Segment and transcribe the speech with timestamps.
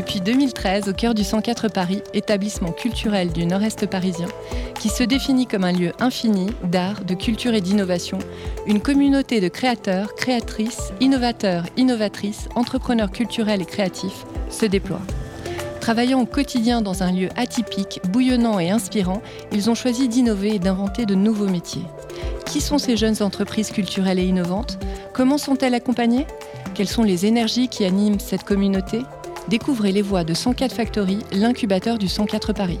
[0.00, 4.28] Depuis 2013, au cœur du 104 Paris, établissement culturel du nord-est parisien,
[4.78, 8.18] qui se définit comme un lieu infini d'art, de culture et d'innovation,
[8.66, 15.02] une communauté de créateurs, créatrices, innovateurs, innovatrices, entrepreneurs culturels et créatifs se déploie.
[15.82, 19.20] Travaillant au quotidien dans un lieu atypique, bouillonnant et inspirant,
[19.52, 21.84] ils ont choisi d'innover et d'inventer de nouveaux métiers.
[22.46, 24.78] Qui sont ces jeunes entreprises culturelles et innovantes?
[25.12, 26.26] Comment sont-elles accompagnées?
[26.72, 29.02] Quelles sont les énergies qui animent cette communauté?
[29.50, 32.78] Découvrez les voix de 104 Factory, l'incubateur du 104 Paris.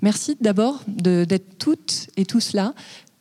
[0.00, 2.74] Merci d'abord d'être toutes et tous là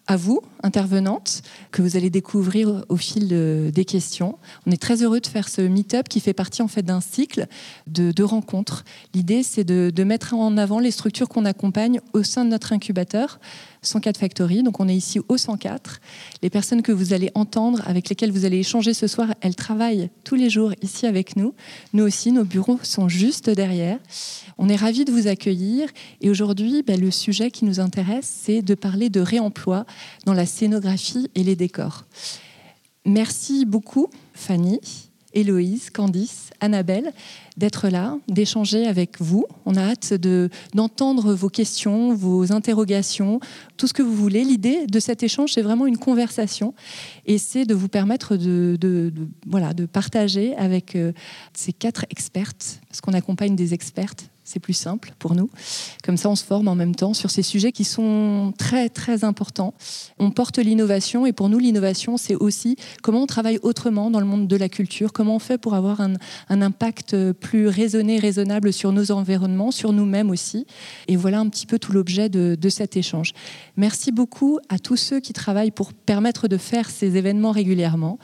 [0.08, 1.41] à vous, intervenantes,
[1.72, 4.38] que vous allez découvrir au fil des questions.
[4.67, 7.47] On est très heureux de faire ce meet-up qui fait partie en fait d'un cycle
[7.88, 8.83] de, rencontres.
[9.13, 13.39] L'idée, c'est de, mettre en avant les structures qu'on accompagne au sein de notre incubateur,
[13.86, 14.64] 104 Factory.
[14.64, 16.00] Donc, on est ici au 104.
[16.41, 20.09] Les personnes que vous allez entendre, avec lesquelles vous allez échanger ce soir, elles travaillent
[20.23, 21.53] tous les jours ici avec nous.
[21.94, 24.00] Nous aussi, nos bureaux sont juste derrière.
[24.58, 25.89] On est ravis de vous accueillir
[26.22, 29.86] et aujourd'hui, ben, le sujet qui nous intéresse, c'est de parler de réemploi
[30.25, 32.06] dans la scénographie et les décors.
[33.06, 34.80] Merci beaucoup, Fanny,
[35.33, 37.13] Héloïse, Candice, Annabelle,
[37.58, 39.45] d'être là, d'échanger avec vous.
[39.66, 40.14] On a hâte
[40.73, 43.39] d'entendre vos questions, vos interrogations,
[43.78, 44.44] tout ce que vous voulez.
[44.44, 46.73] L'idée de cet échange, c'est vraiment une conversation
[47.25, 49.14] et c'est de vous permettre de,
[49.47, 51.12] voilà, de partager avec euh,
[51.53, 55.49] ces quatre expertes, parce qu'on accompagne des expertes c'est plus simple pour nous.
[56.03, 59.23] Comme ça, on se forme en même temps sur ces sujets qui sont très, très
[59.23, 59.73] importants.
[60.19, 64.27] On porte l'innovation et pour nous, l'innovation, c'est aussi comment on travaille autrement dans le
[64.27, 66.13] monde de la culture, comment on fait pour avoir un,
[66.49, 70.67] impact plus raisonné, raisonnable sur nos environnements, sur nous-mêmes aussi.
[71.07, 73.33] Et voilà un petit peu tout l'objet de, cet échange.
[73.77, 78.19] Merci beaucoup à tous ceux qui travaillent pour permettre de faire ces événements régulièrement.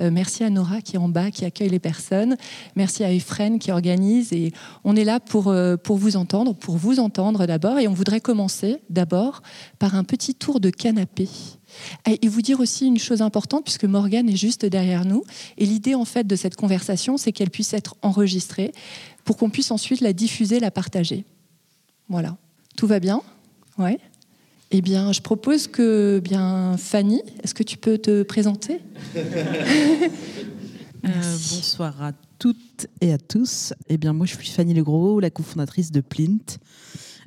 [0.00, 2.36] Euh, merci à Nora qui est en bas, qui accueille les personnes.
[2.76, 4.32] Merci à Efren qui organise.
[4.32, 4.52] Et
[4.84, 5.48] on est là pour...
[5.48, 7.78] Euh, pour vous entendre, pour vous entendre d'abord.
[7.78, 9.42] Et on voudrait commencer d'abord
[9.78, 11.28] par un petit tour de canapé.
[12.06, 15.24] Et vous dire aussi une chose importante, puisque Morgane est juste derrière nous.
[15.58, 18.72] Et l'idée, en fait, de cette conversation, c'est qu'elle puisse être enregistrée
[19.24, 21.24] pour qu'on puisse ensuite la diffuser, la partager.
[22.08, 22.36] Voilà.
[22.76, 23.22] Tout va bien?
[23.78, 23.98] Ouais.
[24.70, 28.80] Eh bien, je propose que, bien, Fanny, est-ce que tu peux te présenter?
[31.04, 31.10] Euh,
[31.50, 33.74] bonsoir à toutes et à tous.
[33.88, 36.58] Eh bien, moi, je suis Fanny Legros, la cofondatrice de Plint.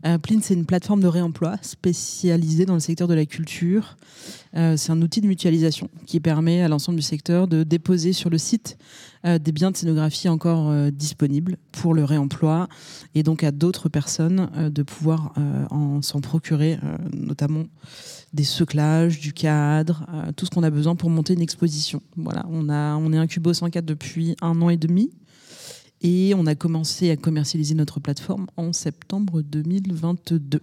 [0.05, 3.97] Euh, Plint, c'est une plateforme de réemploi spécialisée dans le secteur de la culture.
[4.55, 8.29] Euh, c'est un outil de mutualisation qui permet à l'ensemble du secteur de déposer sur
[8.29, 8.77] le site
[9.25, 12.67] euh, des biens de scénographie encore disponibles pour le réemploi
[13.15, 15.33] et donc à d'autres personnes de pouvoir
[16.01, 16.79] s'en procurer,
[17.13, 17.65] notamment
[18.33, 20.05] des seclages, du cadre,
[20.35, 22.01] tout ce qu'on a besoin pour monter une exposition.
[22.15, 22.69] Voilà, on,
[23.13, 25.11] est Incubo 104 depuis un an et demi.
[26.01, 30.61] Et on a commencé à commercialiser notre plateforme en septembre 2022.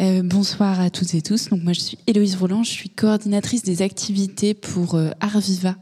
[0.00, 1.48] Euh, bonsoir à toutes et tous.
[1.48, 5.76] Donc moi je suis Héloïse Roland, je suis coordinatrice des activités pour euh, Art Viva,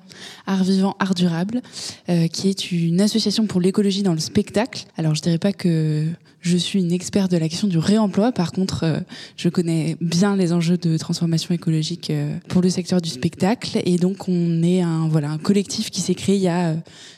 [0.46, 1.60] Art Vivant, Art Durable,
[2.08, 4.86] euh, qui est une association pour l'écologie dans le spectacle.
[4.96, 6.06] Alors je dirais pas que
[6.44, 8.30] je suis une experte de la question du réemploi.
[8.30, 9.00] Par contre, euh,
[9.36, 13.80] je connais bien les enjeux de transformation écologique euh, pour le secteur du spectacle.
[13.86, 16.76] Et donc, on est un, voilà, un collectif qui s'est créé il y a euh,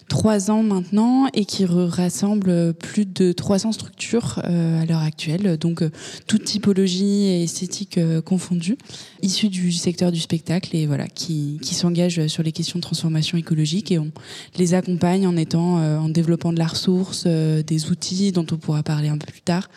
[0.09, 5.57] trois ans maintenant et qui rassemble plus de 300 structures à l'heure actuelle.
[5.59, 5.83] Donc,
[6.29, 8.79] toute typologie et esthétique confondue,
[9.23, 13.37] issues du secteur du spectacle et voilà, qui, qui s'engagent sur les questions de transformation
[13.37, 13.91] écologique.
[13.91, 14.13] Et on
[14.57, 19.11] les accompagne en étant, en développant de la ressource, des outils dont on pourra parler
[19.17, 19.69] un peu plus tard,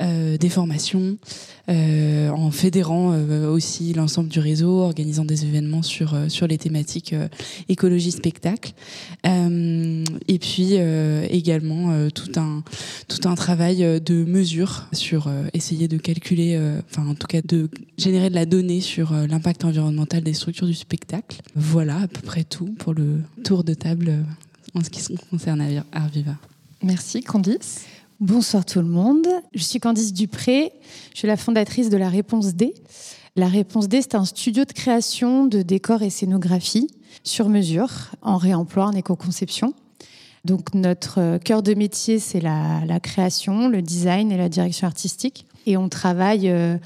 [0.00, 1.18] euh, des formations,
[1.68, 7.14] euh, en fédérant euh, aussi l'ensemble du réseau, organisant des événements sur, sur les thématiques
[7.68, 8.72] écologie spectacle.
[9.24, 10.74] et puis
[11.30, 12.62] également tout, un,
[13.08, 16.58] tout un travail de mesure sur essayer de calculer,
[16.90, 17.68] enfin en tout cas de
[17.98, 21.40] générer de la donnée sur l'impact environnemental des structures du spectacle.
[21.54, 24.24] Voilà à peu près tout pour le tour de table
[24.74, 26.36] en ce qui concerne Arviva.
[26.82, 27.84] Merci Candice.
[28.22, 29.26] Bonsoir tout le monde.
[29.52, 30.72] Je suis Candice Dupré.
[31.12, 32.72] Je suis la fondatrice de la Réponse D.
[33.34, 36.86] La Réponse D, c'est un studio de création de décors et scénographie
[37.24, 37.90] sur mesure,
[38.22, 39.74] en réemploi, en éco-conception.
[40.44, 45.48] Donc notre cœur de métier, c'est la, création, le design et la direction artistique.
[45.66, 46.76] Et on travaille euh,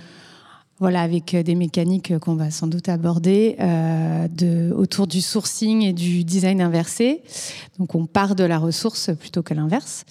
[0.79, 5.83] voilà, avec euh, des mécaniques qu'on va sans doute aborder euh, de, autour du sourcing
[5.83, 7.23] et du design inversé.
[7.79, 10.05] Donc on part de la ressource plutôt que l'inverse.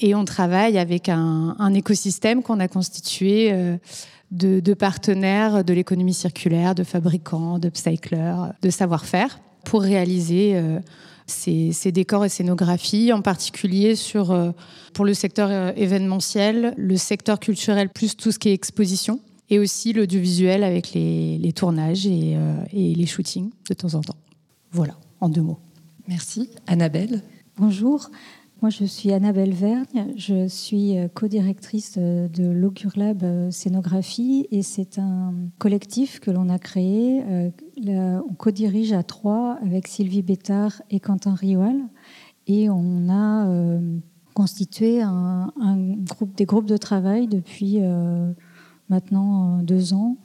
[0.00, 3.78] Et on travaille avec un, un écosystème qu'on a constitué euh,
[4.30, 10.56] de, partenaires de l'économie circulaire, de fabricants, d'upcyclers, de savoir-faire pour réaliser
[11.26, 14.54] ces, décors et scénographies, en particulier sur,
[14.94, 19.18] pour le secteur événementiel, le secteur culturel plus tout ce qui est exposition
[19.50, 22.36] et aussi l'audiovisuel avec les, tournages et,
[22.72, 24.16] et les shootings de temps en temps.
[24.72, 25.58] Voilà, en deux mots.
[26.08, 26.50] Merci.
[26.66, 27.22] Annabelle
[27.56, 28.10] Bonjour.
[28.62, 34.62] Moi, je suis Annabelle Vergne, je suis euh, co-directrice de l'Augure Lab euh, Scénographie et
[34.62, 37.22] c'est un collectif que l'on a créé.
[37.26, 41.76] Euh, on co-dirige à trois avec Sylvie Bétard et Quentin Rioal
[42.46, 43.48] et on a
[44.34, 45.50] constitué un,
[46.00, 47.78] groupe, des groupes de travail depuis
[48.90, 50.16] maintenant deux ans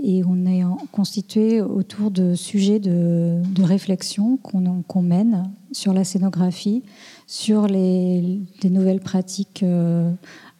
[0.00, 6.82] et on est constitué autour de sujets de, réflexion qu'on mène sur la scénographie,
[7.26, 10.10] sur les, nouvelles pratiques euh,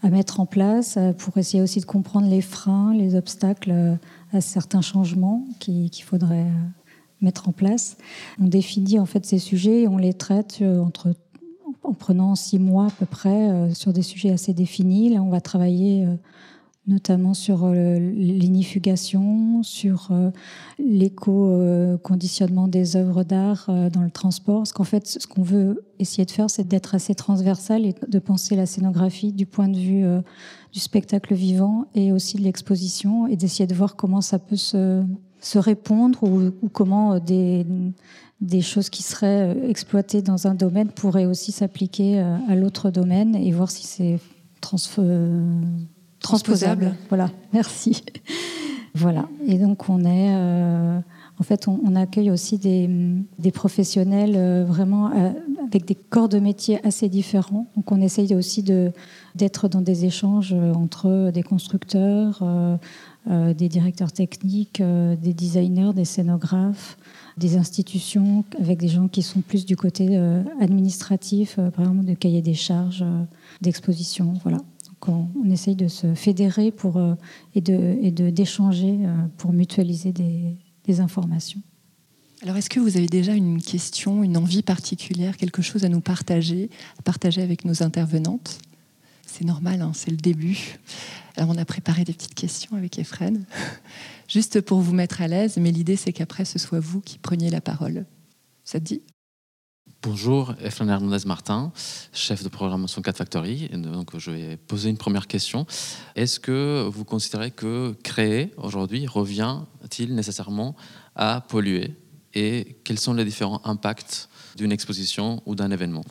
[0.03, 3.95] à mettre en place, euh, pour essayer aussi de comprendre les freins, les obstacles euh,
[4.33, 6.47] à certains changements qu'il faudrait
[7.21, 7.97] mettre en place.
[8.41, 11.15] On définit en fait ces sujets et on les traite entre,
[11.83, 15.11] en prenant six mois à peu près sur des sujets assez définis.
[15.11, 16.07] Là, on va travailler
[16.89, 20.31] notamment sur euh, l'inifugation, sur euh,
[20.81, 24.59] l'éco-conditionnement des œuvres d'art euh, dans le transport.
[24.59, 28.19] Parce qu'en fait, ce qu'on veut essayer de faire, c'est d'être assez transversal et de
[28.19, 30.05] penser la scénographie du point de vue
[30.73, 35.05] du spectacle vivant et aussi de l'exposition et d'essayer de voir comment ça peut se,
[35.55, 37.65] répondre ou, comment des,
[38.61, 43.71] choses qui seraient exploitées dans un domaine pourraient aussi s'appliquer à l'autre domaine et voir
[43.71, 44.19] si c'est
[46.23, 46.95] transposable.
[47.09, 48.03] Voilà, merci.
[48.95, 49.29] voilà.
[49.47, 50.99] Et donc on est, euh,
[51.39, 52.89] en fait, on, accueille aussi des,
[53.39, 55.31] des professionnels euh, vraiment euh,
[55.67, 57.67] avec des corps de métier assez différents.
[57.77, 58.93] Donc on essaye aussi de
[59.35, 62.45] d'être dans des échanges entre des constructeurs,
[63.27, 66.99] des directeurs techniques, des designers, des scénographes
[67.39, 70.19] des institutions avec des gens qui sont plus du côté
[70.61, 73.07] administratif, par exemple de cahier des charges,
[73.63, 74.35] d'exposition.
[74.43, 74.59] Voilà
[75.09, 77.15] on, essaye de se fédérer pour, euh,
[77.55, 81.61] et d'échanger de, euh, pour mutualiser des, informations.
[82.43, 86.01] Alors, est-ce que vous avez déjà une question, une envie particulière, quelque chose à nous
[86.01, 86.69] partager,
[86.99, 88.59] à partager avec nos intervenantes?
[89.25, 90.79] C'est normal, hein, c'est le début.
[91.37, 93.47] Alors, on a préparé des petites questions avec Efren,
[94.29, 97.49] juste pour vous mettre à l'aise, mais l'idée, c'est qu'après, ce soit vous qui preniez
[97.49, 98.05] la parole.
[98.65, 99.03] Ça te dit?
[100.05, 101.71] Bonjour, Efren Hernandez Martin,
[102.13, 103.69] chef de programmation 4 Factory.
[103.69, 105.65] donc, je vais poser une première question.
[106.17, 110.75] Est-ce que vous considérez que créer aujourd'hui revient-il nécessairement
[111.15, 111.95] à polluer?
[112.35, 116.05] Et quels sont les différents impacts d'une exposition ou d'un événement?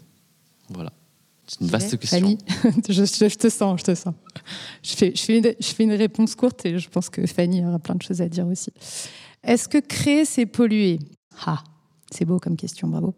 [0.69, 0.93] Voilà.
[1.45, 2.19] C'est une vaste question.
[2.61, 3.03] Fanny, je,
[3.35, 4.13] te sens, je te sens.
[4.83, 7.65] Je fais, je, fais une, je fais une réponse courte et je pense que Fanny
[7.65, 8.71] aura plein de choses à dire aussi.
[9.43, 10.99] Est-ce que créer, c'est polluer?
[11.45, 11.61] Ah,
[12.09, 13.13] c'est beau comme question, bravo.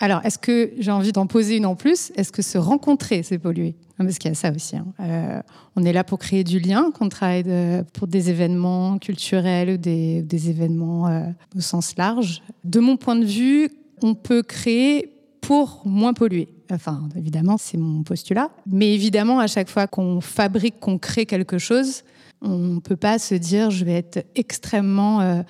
[0.00, 2.12] Alors, est-ce que j'ai envie d'en poser une en plus?
[2.16, 3.74] Est-ce que se rencontrer, c'est polluer?
[3.96, 4.76] Parce qu'il y a ça aussi.
[4.76, 4.86] Hein.
[5.00, 5.40] Euh,
[5.74, 7.44] on est là pour créer du lien, qu'on travaille
[7.92, 11.22] pour des événements culturels ou des, événements euh,
[11.56, 12.42] au sens large.
[12.64, 13.70] De mon point de vue,
[14.02, 16.48] on peut créer pour moins polluer.
[16.70, 18.50] Enfin, évidemment, c'est mon postulat.
[18.66, 22.02] Mais évidemment, à chaque fois qu'on fabrique, qu'on crée quelque chose,
[22.42, 25.42] on ne peut pas se dire je vais être extrêmement euh,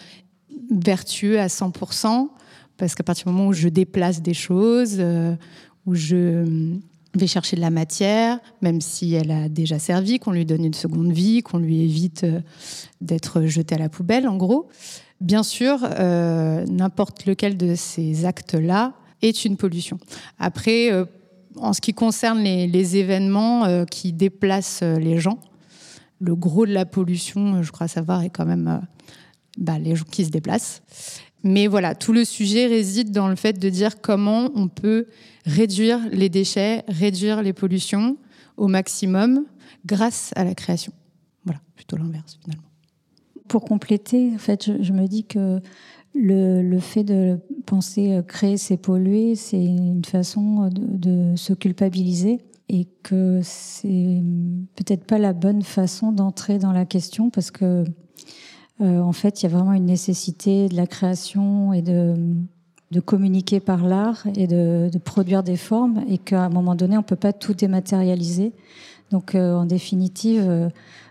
[0.70, 2.28] vertueux à 100%
[2.78, 5.34] parce qu'à partir du moment où je déplace des choses, euh,
[5.84, 6.44] où je
[7.14, 10.74] vais chercher de la matière, même si elle a déjà servi, qu'on lui donne une
[10.74, 12.40] seconde vie, qu'on lui évite euh,
[13.00, 14.68] d'être jeté à la poubelle, en gros.
[15.20, 19.98] Bien sûr, euh, n'importe lequel de ces actes-là est une pollution.
[20.38, 20.90] Après,
[21.56, 25.40] en ce qui concerne les, événements qui déplacent les gens,
[26.20, 28.80] le gros de la pollution, je crois savoir, est quand même
[29.58, 30.82] bah, les gens qui se déplacent.
[31.44, 35.06] Mais voilà, tout le sujet réside dans le fait de dire comment on peut
[35.44, 38.16] réduire les déchets, réduire les pollutions
[38.56, 39.44] au maximum
[39.86, 40.92] grâce à la création.
[41.44, 42.64] Voilà, plutôt l'inverse finalement.
[43.46, 45.60] Pour compléter, en fait, je, me dis que
[46.14, 52.40] le, fait de penser euh, créer, c'est polluer, c'est une façon de, de se culpabiliser
[52.68, 54.22] et que c'est
[54.74, 57.84] peut-être pas la bonne façon d'entrer dans la question parce que euh,
[58.80, 62.14] en fait, il y a vraiment une nécessité de la création et de,
[62.90, 66.96] de communiquer par l'art et de, de, produire des formes, et qu'à un moment donné,
[66.96, 68.52] on ne peut pas tout dématérialiser.
[69.10, 70.68] Donc, euh, en définitive, euh,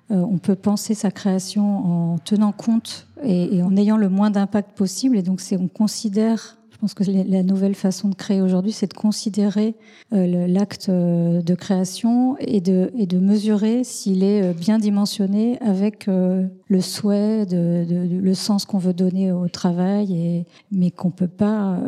[0.10, 5.18] on peut penser sa création en tenant compte et, en ayant le moins d'impact possible.
[5.18, 8.94] Et donc, on considère Je pense que la nouvelle façon de créer aujourd'hui, c'est de
[8.94, 9.74] considérer
[10.14, 15.58] euh, l'acte euh, de création et de, et de mesurer s'il est euh, bien dimensionné
[15.60, 21.28] avec le souhait, de, le sens qu'on veut donner au travail, et, mais qu'on peut
[21.28, 21.80] pas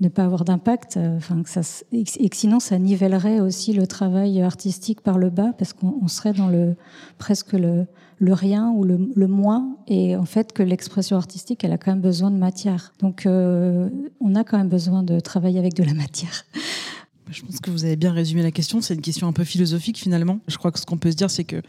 [0.00, 1.42] ne pas avoir d'impact, enfin
[1.90, 6.34] et que sinon ça nivellerait aussi le travail artistique par le bas parce qu'on serait
[6.34, 6.76] dans le
[7.18, 7.86] presque le,
[8.18, 12.00] le rien ou le, moins, et en fait que l'expression artistique, elle a quand même
[12.00, 12.92] besoin de matière.
[12.98, 13.88] Donc euh,
[14.20, 16.44] on a quand même besoin de travailler avec de la matière.
[17.30, 18.80] Je pense que vous avez bien résumé la question.
[18.80, 20.40] C'est une question un peu philosophique finalement.
[20.48, 21.60] Je crois que ce qu'on peut se dire, c'est que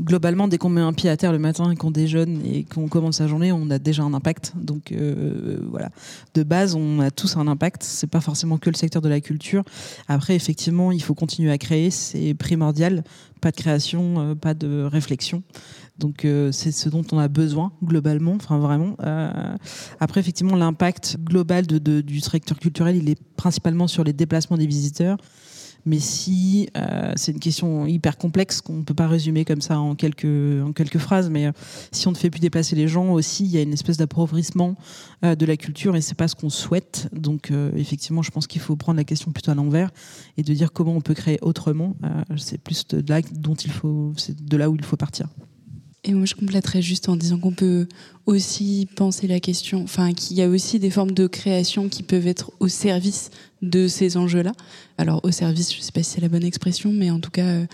[0.00, 2.88] globalement, dès qu'on met un pied à terre le matin et qu'on déjeune et qu'on
[2.88, 4.52] commence sa journée, on a déjà un impact.
[4.56, 5.90] Donc euh, voilà,
[6.34, 7.82] de base, on a tous un impact.
[7.82, 9.64] C'est pas forcément que le secteur de la culture.
[10.08, 11.90] Après, effectivement, il faut continuer à créer.
[11.90, 13.02] C'est primordial.
[13.40, 15.42] Pas de création, euh, pas de réflexion.
[15.98, 18.96] Donc euh, c'est ce dont on a besoin globalement, enfin vraiment.
[19.02, 19.56] Euh,
[20.00, 25.16] après effectivement l'impact global du secteur culturel, il est principalement sur les déplacements des visiteurs.
[25.88, 29.78] Mais si euh, c'est une question hyper complexe qu'on ne peut pas résumer comme ça
[29.78, 31.52] en quelques, en quelques phrases, mais
[31.92, 34.74] si on ne fait plus déplacer les gens aussi, il y a une espèce d'appauvrissement
[35.22, 37.08] de la culture et c'est pas ce qu'on souhaite.
[37.12, 39.92] Donc effectivement, je pense qu'il faut prendre la question plutôt à l'envers
[40.36, 41.94] et de dire comment on peut créer autrement.
[42.36, 45.28] c'est plus de là dont il faut, c'est de là où il faut partir.
[46.08, 47.88] Et moi, je compléterais juste en disant qu'on peut
[48.26, 52.28] aussi penser la question, enfin, qu'il y a aussi des formes de création qui peuvent
[52.28, 54.52] être au service de ces enjeux-là.
[54.98, 57.32] Alors, au service, je ne sais pas si c'est la bonne expression, mais en tout
[57.32, 57.66] cas, euh,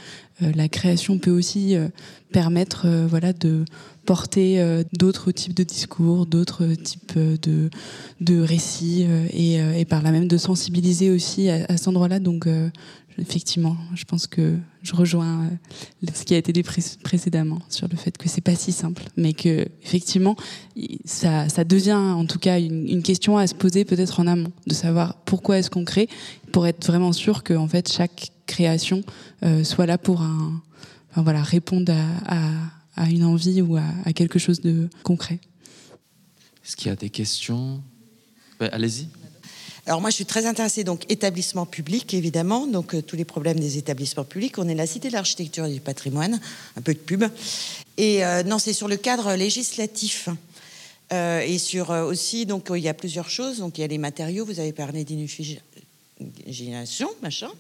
[0.43, 1.89] euh, la création peut aussi euh,
[2.33, 3.67] permettre, voilà, de
[4.07, 7.69] porter d'autres types de discours, d'autres types de,
[8.21, 12.19] de récits, et, par là même de sensibiliser aussi à, à cet endroit-là.
[12.19, 12.49] Donc,
[13.19, 17.97] effectivement, je pense que je rejoins euh, ce qui a été dit précédemment sur le
[17.97, 20.37] fait que c'est pas si simple, mais que effectivement,
[21.04, 25.16] ça, devient en tout cas une, question à se poser peut-être en amont, de savoir
[25.25, 26.09] pourquoi est-ce qu'on crée,
[26.52, 29.02] pour être vraiment sûr que en fait chaque création
[29.45, 30.25] euh, soit là pour
[31.14, 31.92] répondre
[32.26, 35.40] à, à, une envie ou à, quelque chose de concret.
[36.64, 37.83] Est-ce qu'il y a des questions?
[38.61, 39.09] Allez-y.
[39.87, 43.59] Alors moi, je suis très intéressée donc établissement public évidemment, donc euh, tous les problèmes
[43.59, 44.57] des établissements publics.
[44.59, 46.41] On est la cité de l'architecture et du patrimoine,
[46.77, 47.25] un peu de pub.
[47.97, 50.29] Et euh, non, c'est sur le cadre législatif.
[51.12, 53.59] Euh, et sur aussi, donc il y a plusieurs choses.
[53.59, 54.45] Donc il y a les matériaux.
[54.45, 57.51] Vous avez parlé d'inufigénation, machin.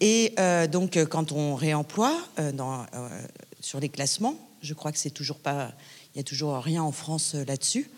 [0.00, 0.34] Et
[0.72, 2.18] donc quand on réemploie
[3.60, 5.70] sur les classements, je crois que c'est toujours pas,
[6.14, 7.90] il y a toujours rien en France là-dessus.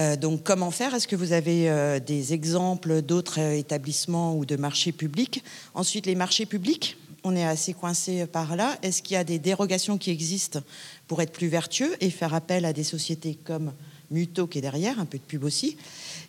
[0.00, 0.94] Euh, donc comment faire?
[0.94, 5.44] Est-ce que vous avez euh, des exemples d'autres euh, établissements ou de marchés publics?
[5.74, 8.78] Ensuite, les marchés publics, on est assez coincé par là.
[8.82, 10.60] Est-ce qu'il y a des dérogations qui existent
[11.06, 13.72] pour être plus vertueux et faire appel à des sociétés comme
[14.10, 15.76] Muto qui est derrière, un peu de pub aussi?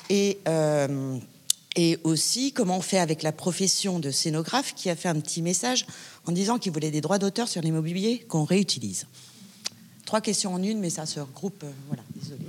[0.09, 0.39] Et,
[1.77, 5.41] et aussi, comment on fait avec la profession de scénographe qui a fait un petit
[5.41, 5.85] message
[6.25, 9.05] en disant qu'il voulait des droits d'auteur sur l'immobilier qu'on réutilise?
[10.05, 11.63] Trois questions en une, mais ça se regroupe.
[11.87, 12.43] voilà, désolé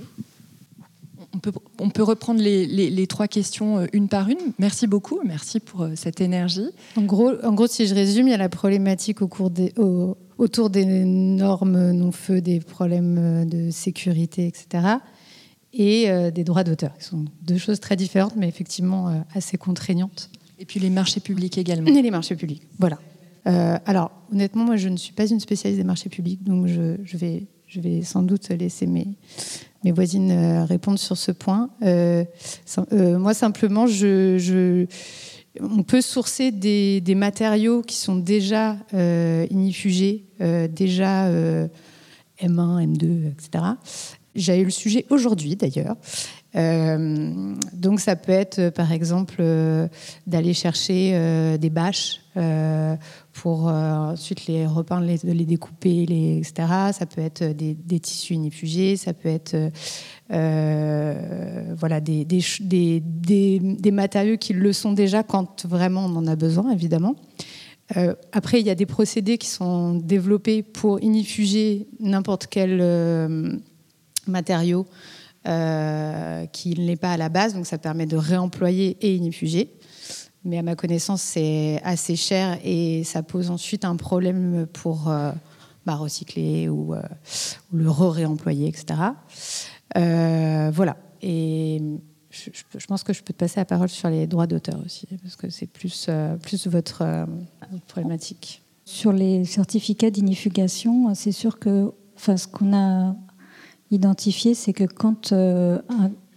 [1.83, 4.37] on peut, reprendre les, trois questions euh, une par une.
[4.59, 6.69] Merci beaucoup, merci pour euh, cette énergie.
[6.95, 9.73] En gros, en gros, si je résume, il y a la problématique au cours des,
[10.37, 14.87] autour des normes non-feu, des problèmes euh, de sécurité, etc.
[15.75, 20.29] Et des droits d'auteur, qui sont deux choses très différentes, mais effectivement assez contraignantes.
[20.59, 21.87] Et puis les marchés publics également.
[21.87, 22.99] Et les marchés publics, voilà.
[23.43, 27.47] alors, honnêtement, moi, je ne suis pas une spécialiste des marchés publics, donc je, vais,
[27.65, 29.07] je vais sans doute laisser mes,
[29.83, 31.69] mes voisines euh, répondent sur ce point.
[31.83, 32.23] Euh,
[32.91, 33.85] euh, moi, simplement,
[35.59, 38.77] on peut sourcer des, matériaux qui sont déjà
[39.49, 41.67] inifugés, déjà M1,
[42.39, 43.63] M2, etc.
[44.35, 45.95] J'ai eu le sujet aujourd'hui d'ailleurs.
[46.53, 49.43] Donc ça peut être par exemple
[50.27, 52.23] d'aller chercher des bâches
[53.33, 56.67] pour euh, ensuite les repeindre, les, les découper, les, etc.
[56.91, 59.55] Ça peut être des, tissus inifugés, ça peut être
[60.31, 66.71] euh, voilà, des, des, matériaux qui le sont déjà quand vraiment on en a besoin,
[66.71, 67.15] évidemment.
[67.97, 72.81] Euh, après, il y a des procédés qui sont développés pour inifuger n'importe quel
[74.27, 74.85] matériau
[75.43, 79.71] qui ne l'est pas à la base, donc ça permet de réemployer et inifuger
[80.45, 85.31] mais à ma connaissance, c'est assez cher et ça pose ensuite un problème pour euh,
[85.85, 87.01] bah, recycler ou, euh,
[87.71, 88.99] le re-réemployer, etc.
[89.97, 90.97] Euh, voilà.
[91.21, 91.81] Et
[92.29, 95.35] je, pense que je peux te passer la parole sur les droits d'auteur aussi, parce
[95.35, 96.09] que c'est plus,
[96.67, 97.25] votre,
[97.87, 98.63] problématique.
[98.85, 103.15] Sur les certificats d'inifugation, c'est sûr que ce qu'on a
[103.93, 105.81] identifié, c'est que quand un,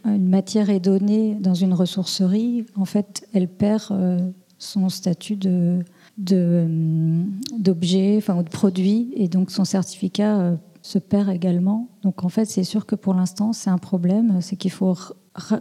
[0.04, 5.80] une matière est donnée dans une ressourcerie, en fait, elle perd son statut de
[6.18, 11.88] d'objet, enfin de produit, et donc son certificat se perd également.
[12.02, 14.96] Donc en fait, c'est sûr que pour l'instant, c'est un problème, c'est qu'il faut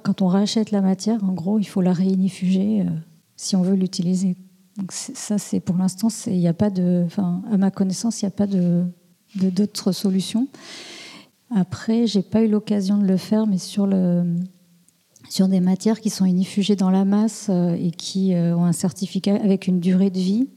[0.04, 2.86] quand on rachète la matière, en gros, il faut la réinifuger
[3.36, 4.38] si on veut l'utiliser.
[4.78, 8.26] Donc ça, c'est pour l'instant, il n'y a pas de, enfin, à ma connaissance, il
[8.26, 8.84] n'y a pas de
[9.36, 10.48] d'autres solutions.
[11.54, 13.86] Après, j'ai pas eu l'occasion de le faire, mais sur
[15.30, 18.74] sur des matières qui sont inifugées dans la masse euh, et qui euh, ont un
[18.74, 20.50] certificat avec une durée de vie,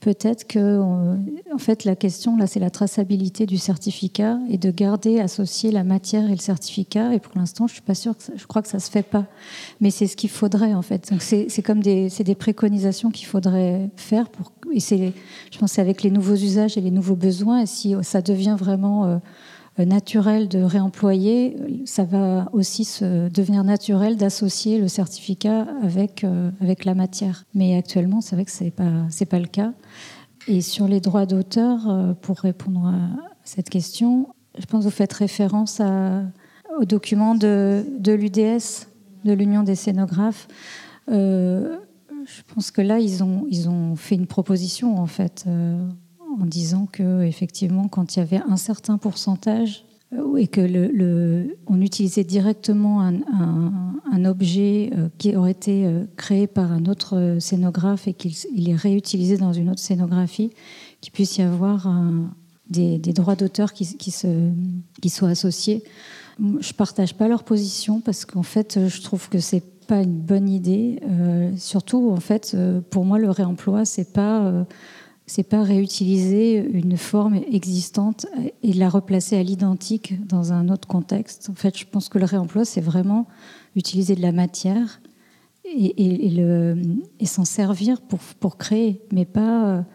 [0.00, 5.20] peut-être que, en fait, la question là, c'est la traçabilité du certificat et de garder
[5.20, 7.14] associer la matière et le certificat.
[7.14, 8.16] Et pour l'instant, je suis pas sûre.
[8.16, 9.26] Que je crois que ça se fait pas,
[9.80, 11.10] mais c'est ce qu'il faudrait en fait.
[11.12, 14.52] Donc c'est comme des, des préconisations qu'il faudrait faire pour.
[14.72, 15.12] Et c'est,
[15.52, 17.60] je pense, avec les nouveaux usages et les nouveaux besoins.
[17.60, 19.18] Et si ça devient vraiment euh, euh,
[19.78, 26.84] naturel de réemployer, ça va aussi se devenir naturel d'associer le certificat avec, euh, avec
[26.84, 27.44] la matière.
[27.54, 29.72] Mais actuellement, c'est vrai que ce n'est pas, pas le cas.
[30.46, 34.94] Et sur les droits d'auteur, euh, pour répondre à cette question, je pense que vous
[34.94, 36.22] faites référence à,
[36.78, 38.88] au document de, de l'UDS,
[39.24, 40.48] de l'Union des scénographes.
[41.08, 45.46] je pense que là, ils ont, ils ont fait une proposition, en fait
[46.40, 49.84] en disant que effectivement, quand il y avait un certain pourcentage
[50.14, 56.46] euh, et que le, on utilisait directement un, objet euh, qui aurait été euh, créé
[56.46, 60.52] par un autre scénographe et qu'il est réutilisé dans une autre scénographie,
[61.00, 61.92] qu'il puisse y avoir
[62.70, 64.14] des, droits d'auteur qui, qui,
[65.00, 65.82] qui, soient associés.
[66.38, 70.48] Je partage pas leur position parce qu'en fait, je trouve que c'est pas une bonne
[70.48, 71.00] idée.
[71.56, 72.56] surtout, en fait,
[72.90, 74.64] pour moi, le réemploi, c'est pas
[75.32, 78.26] c'est pas réutiliser une forme existante
[78.62, 81.48] et la replacer à l'identique dans un autre contexte.
[81.48, 83.26] En fait, je pense que le réemploi, c'est vraiment
[83.74, 85.00] utiliser de la matière
[85.64, 89.86] et, s'en servir pour, pour créer, mais pas,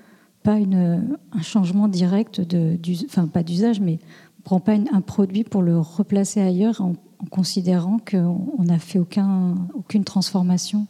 [0.41, 5.01] pas une, un changement direct, de, enfin pas d'usage, mais on ne prend pas un
[5.01, 10.87] produit pour le replacer ailleurs en, en considérant qu'on n'a fait aucun, aucune transformation.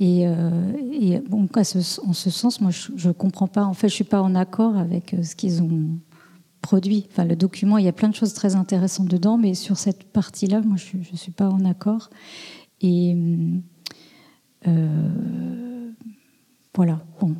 [0.00, 3.64] Et, euh, bon, en ce sens, moi, je ne comprends pas.
[3.64, 5.98] En fait, je ne suis pas en accord avec euh, ce qu'ils ont
[6.62, 7.06] produit.
[7.10, 10.04] Enfin, le document, il y a plein de choses très intéressantes dedans, mais sur cette
[10.04, 12.10] partie-là, moi, je ne suis pas en accord.
[12.80, 13.16] Et
[14.66, 15.90] euh,
[16.74, 17.00] voilà.
[17.20, 17.34] Bon.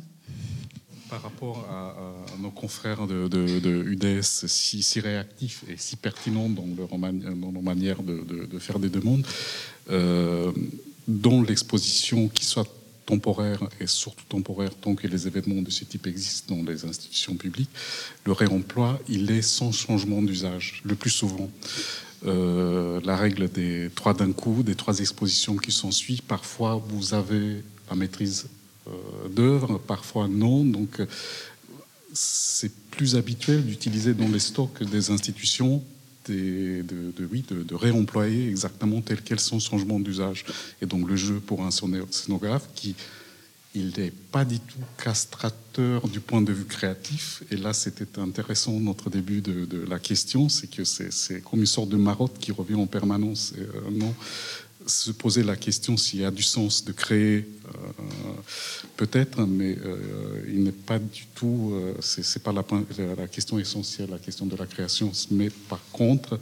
[1.09, 1.95] Par rapport à,
[2.39, 8.59] nos confrères de, UDS, si, réactifs et si pertinents dans leur, dans manière de, de,
[8.59, 9.25] faire des demandes,
[9.89, 10.51] euh,
[11.09, 12.67] dont l'exposition qui soit
[13.07, 17.35] temporaire et surtout temporaire tant que les événements de ce type existent dans les institutions
[17.35, 17.71] publiques,
[18.25, 21.49] le réemploi, il est sans changement d'usage, le plus souvent.
[22.25, 27.15] Euh, la règle des trois d'un coup, des trois expositions qui sont suivies, parfois vous
[27.15, 28.47] avez la maîtrise
[28.87, 28.91] euh,
[29.29, 30.63] d'œuvre, parfois non.
[30.63, 31.01] Donc
[32.13, 35.83] c'est plus habituel d'utiliser dans les stocks des institutions
[36.29, 40.45] de, oui, de, réemployer exactement tel quel son changement d'usage.
[40.81, 42.95] Et donc le jeu pour un scénographe qui
[43.75, 47.43] il n'est pas du tout castrateur du point de vue créatif.
[47.51, 51.89] Et là, c'était intéressant, notre début de, la question, c'est que c'est comme une sorte
[51.89, 53.53] de marotte qui revient en permanence.
[53.57, 54.13] Euh, non,
[54.89, 57.71] se poser la question s'il y a du sens de créer, euh,
[58.97, 62.65] peut-être, mais euh, il n'est pas du tout, euh, c'est pas la,
[63.15, 65.11] la, question essentielle, la question de la création.
[65.31, 66.39] Mais par contre,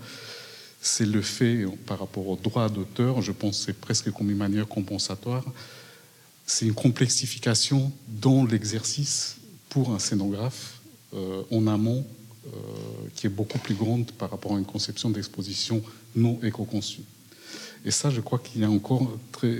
[0.81, 4.38] c'est le fait, par rapport au droit d'auteur, je pense que c'est presque comme une
[4.38, 5.43] manière compensatoire,
[6.45, 9.36] c'est une complexification dans l'exercice
[9.69, 10.79] pour un scénographe
[11.51, 12.05] en amont
[13.15, 15.83] qui est beaucoup plus grande par rapport à une conception d'exposition
[16.15, 17.03] non éco-conçue.
[17.88, 19.10] Et ça, je crois qu'il y a encore,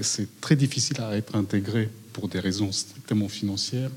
[0.02, 3.90] c'est très difficile à être intégré pour des raisons strictement financières,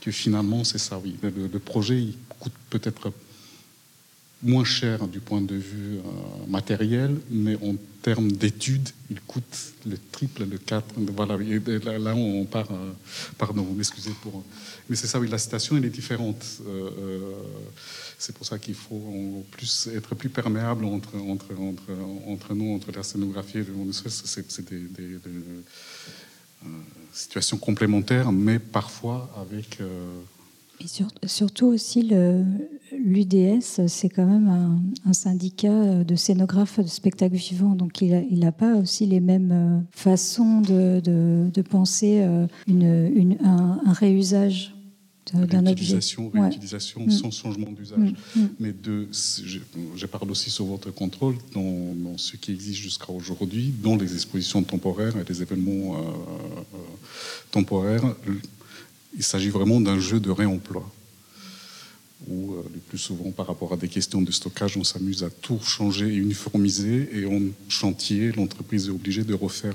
[0.00, 1.16] que finalement, c'est ça, oui.
[1.22, 3.12] Le, projet, il coûte peut-être
[4.44, 9.96] moins cher du point de vue euh, matériel, mais en termes d'études, il coûte le
[10.12, 10.94] triple, le quatre.
[10.96, 11.38] Voilà,
[11.98, 12.70] là, on part.
[12.70, 12.92] Euh,
[13.38, 14.44] pardon, excusez pour.
[14.88, 16.44] Mais c'est ça, oui, la citation, elle est différente.
[16.66, 17.32] Euh,
[18.18, 21.90] c'est pour ça qu'il faut plus, être plus perméable entre, entre, entre,
[22.26, 26.68] entre nous, entre la scénographie et le monde C'est des, des, euh,
[27.12, 29.78] situations complémentaires, mais parfois avec.
[30.84, 32.02] Euh, surtout aussi,
[32.92, 34.48] l'UDS, c'est quand même
[35.06, 37.74] un, syndicat de scénographes de spectacles vivants.
[37.74, 42.24] Donc il n'a pas aussi les mêmes euh, façons de, de, penser
[42.66, 44.74] une, une, un, un réusage
[45.32, 45.68] d'un objet.
[45.74, 47.10] Réutilisation, réutilisation Ouais.
[47.10, 47.98] sans changement d'usage.
[47.98, 48.48] Mm, mm.
[48.60, 49.58] Mais de, je,
[49.96, 54.12] je parle aussi sur votre contrôle dans, dans ce qui existe jusqu'à aujourd'hui, dans les
[54.14, 56.78] expositions temporaires et les événements euh, euh,
[57.50, 58.04] temporaires.
[59.16, 60.90] Il s'agit vraiment d'un jeu de réemploi
[62.26, 65.30] où euh, le plus souvent par rapport à des questions de stockage, on s'amuse à
[65.30, 69.74] tout changer et uniformiser et en chantier, l'entreprise est obligée de refaire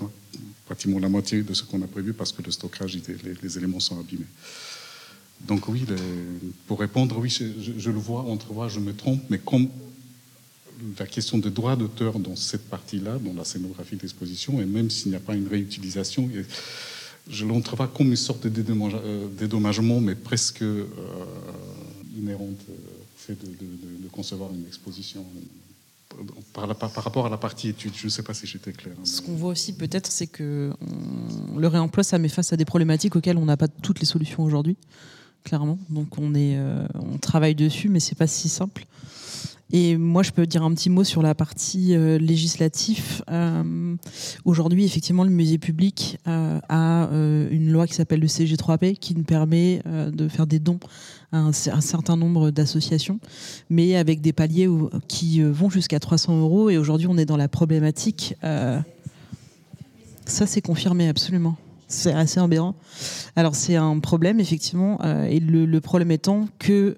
[0.65, 2.97] pratiquement la moitié de ce qu'on a prévu parce que le stockage,
[3.43, 4.25] les, éléments sont abîmés.
[5.47, 5.85] Donc oui,
[6.67, 9.67] pour répondre, oui, je, le vois, entrevois, je me trompe, mais comme
[10.99, 15.11] la question de droit d'auteur dans cette partie-là, dans la scénographie d'exposition, et même s'il
[15.11, 16.29] n'y a pas une réutilisation,
[17.27, 20.85] je l'entrevois comme une sorte de euh, dédommagement, mais presque euh,
[22.17, 25.23] inhérente euh, au fait de, de- de- de concevoir une exposition.
[26.53, 28.71] Par, la- par- par rapport à la partie étude, je ne sais pas si j'étais
[28.73, 28.95] clair.
[28.97, 32.51] hein, Ce mais- qu'on voit aussi peut-être, c'est que on- le réemploi, ça met face
[32.51, 34.75] à des problématiques auxquelles on n'a pas toutes les solutions aujourd'hui,
[35.43, 35.77] clairement.
[35.89, 38.85] Donc on, est, euh, on travaille dessus, mais c'est pas si simple.
[39.71, 43.23] Et moi, je peux dire un petit mot sur la partie euh, législative.
[43.29, 43.95] Euh,
[44.43, 49.15] Aujourd'hui, effectivement, le musée public euh, a euh, une loi qui s'appelle le CG3P qui
[49.15, 50.79] nous permet de faire des dons
[51.31, 53.19] à un, cer- un certain nombre d'associations,
[53.69, 54.67] mais avec des paliers
[55.07, 56.71] qui vont jusqu'à 300 euros.
[56.71, 58.35] Et aujourd'hui, on est dans la problématique.
[58.41, 58.83] ça,
[60.47, 61.55] c'est confirmé absolument.
[61.87, 62.75] C'est assez aberrant.
[63.35, 66.95] Alors c'est un problème effectivement, et le, problème étant que,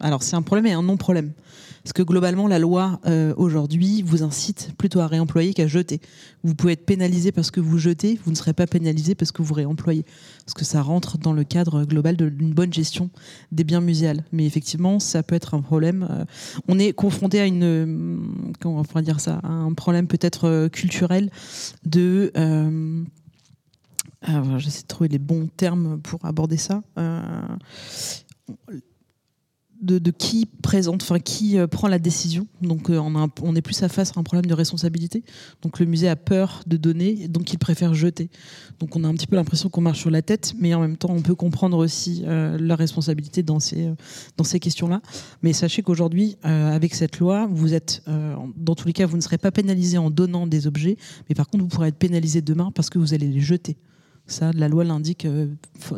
[0.00, 1.32] alors c'est un problème et un non-problème,
[1.82, 6.00] parce que globalement la loi euh, aujourd'hui vous incite plutôt à réemployer qu'à jeter.
[6.44, 9.42] Vous pouvez être pénalisé parce que vous jetez, vous ne serez pas pénalisé parce que
[9.42, 10.04] vous réemployez,
[10.44, 13.10] parce que ça rentre dans le cadre global d'une bonne gestion
[13.52, 14.24] des biens muséals.
[14.32, 16.06] Mais effectivement, ça peut être un problème.
[16.10, 16.24] euh,
[16.68, 18.18] on est confronté à une, euh,
[18.60, 21.30] comment on pourrait dire ça, à un problème peut-être culturel
[21.84, 22.32] de
[24.58, 26.82] j'essaie de trouver les bons termes pour aborder ça.
[29.80, 32.46] De, qui présente, enfin qui euh, prend la décision.
[32.62, 35.24] Donc euh, on, est plus à face à un problème de responsabilité.
[35.62, 38.30] Donc le musée a peur de donner, donc il préfère jeter.
[38.80, 40.96] Donc on a un petit peu l'impression qu'on marche sur la tête, mais en même
[40.96, 43.94] temps on peut comprendre aussi euh, la responsabilité dans ces, euh,
[44.36, 45.00] dans ces questions-là.
[45.42, 48.02] Mais sachez qu'aujourd'hui, avec cette loi, vous êtes,
[48.56, 50.96] dans tous les cas, vous ne serez pas pénalisé en donnant des objets,
[51.28, 53.76] mais par contre vous pourrez être pénalisé demain parce que vous allez les jeter.
[54.26, 55.26] Ça, la loi l'indique,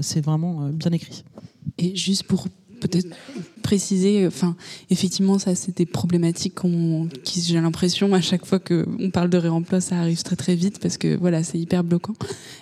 [0.00, 1.24] c'est vraiment bien écrit.
[1.78, 2.46] Et juste pour
[2.80, 3.08] peut-être
[3.62, 4.56] préciser, enfin,
[4.90, 6.54] effectivement, ça, c'est des problématiques
[7.24, 10.78] qui, j'ai l'impression, à chaque fois qu'on parle de réemploi, ça arrive très très vite
[10.80, 12.14] parce que voilà, c'est hyper bloquant.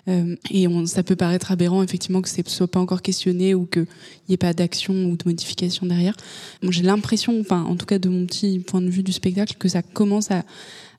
[0.08, 3.86] Euh, et ça peut paraître aberrant, effectivement, que ce soit pas encore questionné ou qu'il
[4.28, 6.16] n'y ait pas d'action ou de modification derrière.
[6.62, 9.54] Bon, j'ai l'impression, enfin, en tout cas de mon petit point de vue du spectacle,
[9.58, 10.44] que ça commence à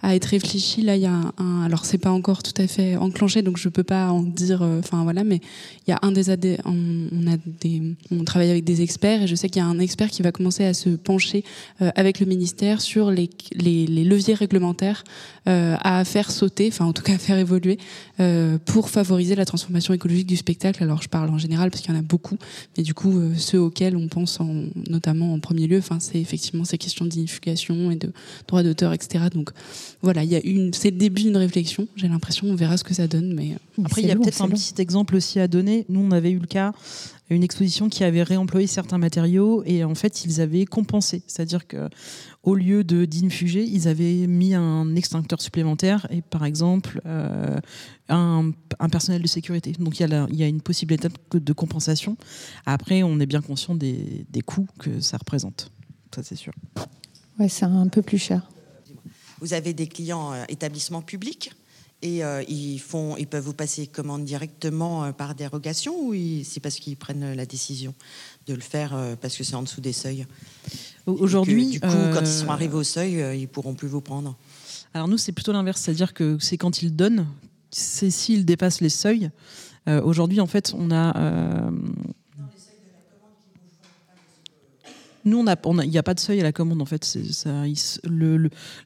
[0.02, 0.82] à être réfléchi.
[0.82, 3.70] Là, il y a un, alors c'est pas encore tout à fait enclenché, donc je
[3.70, 4.62] peux pas en dire.
[4.62, 5.42] euh, Enfin voilà, mais
[5.88, 7.82] il y a un des AD, on, a des,
[8.12, 10.32] on travaille avec des experts et je sais qu'il y a un expert qui va
[10.32, 11.44] commencer à se pencher
[11.82, 15.04] euh, avec le ministère sur les, les, les leviers réglementaires
[15.82, 17.78] à faire sauter, enfin en tout cas à faire évoluer
[18.20, 20.84] euh, pour favoriser la transformation écologique du spectacle.
[20.84, 22.38] Alors je parle en général parce qu'il y en a beaucoup,
[22.78, 26.20] mais du coup euh, ceux auxquels on pense en, notamment en premier lieu, enfin c'est
[26.20, 28.12] effectivement ces questions d'unification et de
[28.48, 29.26] droit d'auteur, etc.
[29.34, 29.52] Donc
[30.02, 31.88] voilà, il y a une, c'est le début d'une réflexion.
[31.96, 34.42] J'ai l'impression, on verra ce que ça donne, mais euh, Après, il y a peut-être
[34.42, 34.56] un long.
[34.56, 35.86] petit exemple aussi à donner.
[35.90, 36.74] Nous, on avait eu le cas,
[37.36, 41.22] une exposition qui avait réemployé certains matériaux et en fait, ils avaient compensé.
[41.28, 41.90] C'est-à-dire que
[42.44, 47.58] au lieu de d'infuger, ils avaient mis un extincteur supplémentaire et par exemple euh,
[48.10, 49.74] un, un personnel de sécurité.
[49.74, 52.18] Donc il y, a la- il y a une possible étape de compensation.
[52.66, 55.72] Après, on est bien conscient des, des coûts que ça représente.
[56.16, 56.54] Ça, c'est sûr.
[57.38, 58.50] Ouais, c'est un peu plus cher.
[59.42, 61.52] Vous avez des clients euh, établissements publics
[62.02, 66.46] et euh, ils, font, ils peuvent vous passer commande directement euh, par dérogation ou ils-
[66.46, 67.94] c'est parce qu'ils prennent euh, la décision
[68.48, 70.26] de le faire euh, parce que c'est en dessous des seuils?
[71.06, 74.38] Que, Aujourd'hui, Du coup, quand ils sont arrivés au seuil, ils pourront plus vous prendre.
[74.94, 77.28] Alors nous, c'est plutôt l'inverse, c'est-à-dire que c'est quand ils donnent,
[77.72, 79.30] c'est s'ils dépassent les seuils.
[79.88, 81.18] Aujourd'hui, en fait, on a...
[81.18, 81.72] euh,
[85.30, 87.18] Nous, il n'y a, pas de seuil à la commande, en fait.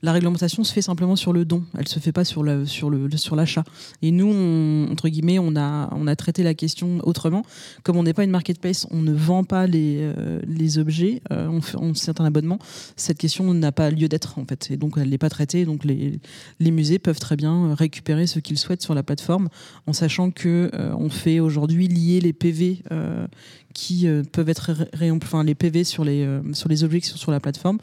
[0.02, 1.64] La réglementation se fait simplement sur le don.
[1.78, 3.64] Elle se fait pas sur l'achat.
[4.02, 7.44] Et nous, on- entre guillemets, on a, traité la question autrement.
[7.84, 10.42] Comme on n'est pas une marketplace, on ne vend pas les, euh,
[10.78, 11.22] objets.
[11.32, 12.60] euh, on, fait, on un abonnement.
[12.96, 14.70] Cette question n'a pas lieu d'être, en fait.
[14.72, 15.66] Et donc, elle n'est pas traitée.
[15.66, 16.20] Donc, les,
[16.60, 19.50] les musées peuvent très bien récupérer ce qu'ils souhaitent sur la plateforme,
[19.88, 23.26] en sachant que euh, on fait aujourd'hui lier les PV euh,
[23.74, 27.02] qui euh, peuvent être ré- ré- enfin, les PV sur les euh, sur les objets
[27.02, 27.80] qui sont sur la plateforme.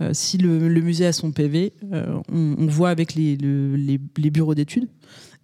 [0.00, 1.72] Euh, si le, musée a son PV,
[2.30, 4.88] on, voit avec les, le- les, bureaux d'études.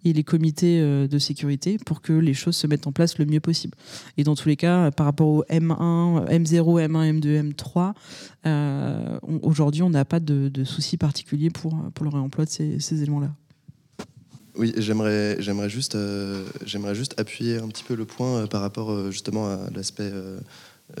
[0.05, 3.39] et les comités de sécurité pour que les choses se mettent en place le mieux
[3.39, 3.75] possible.
[4.17, 7.93] Et dans tous les cas, par rapport au M1, M0, M1, M2, M3,
[9.41, 13.35] aujourd'hui, on n'a pas de, de, soucis particuliers pour, pour le réemploi de ces éléments-là.
[14.57, 15.37] Oui, j'aimerais,
[15.67, 19.47] juste, euh, j'aimerais juste appuyer un petit peu le point euh, par rapport euh, justement
[19.47, 20.11] à l'aspect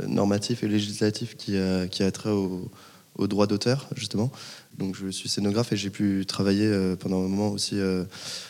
[0.07, 2.69] normatif et législatif qui a, qui a trait au,
[3.17, 4.31] au droit d'auteur, justement.
[4.77, 7.79] Donc, je suis scénographe et j'ai pu travailler pendant un moment aussi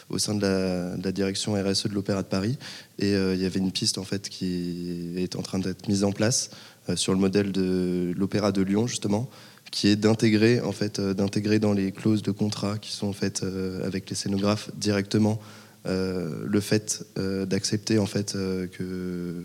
[0.09, 2.57] au sein de la, de la, direction RSE de l'Opéra de Paris.
[2.99, 6.13] Et il y avait une piste en fait qui est en train d'être mise en
[6.13, 6.51] place
[6.95, 9.29] sur le modèle de l'Opéra de Lyon, justement,
[9.75, 13.43] qui est d'intégrer en fait euh, d'intégrer dans les clauses de contrat qui sont faites
[13.43, 15.37] euh, avec les scénographes directement
[15.85, 18.33] euh, le fait d'accepter en fait
[18.71, 19.43] que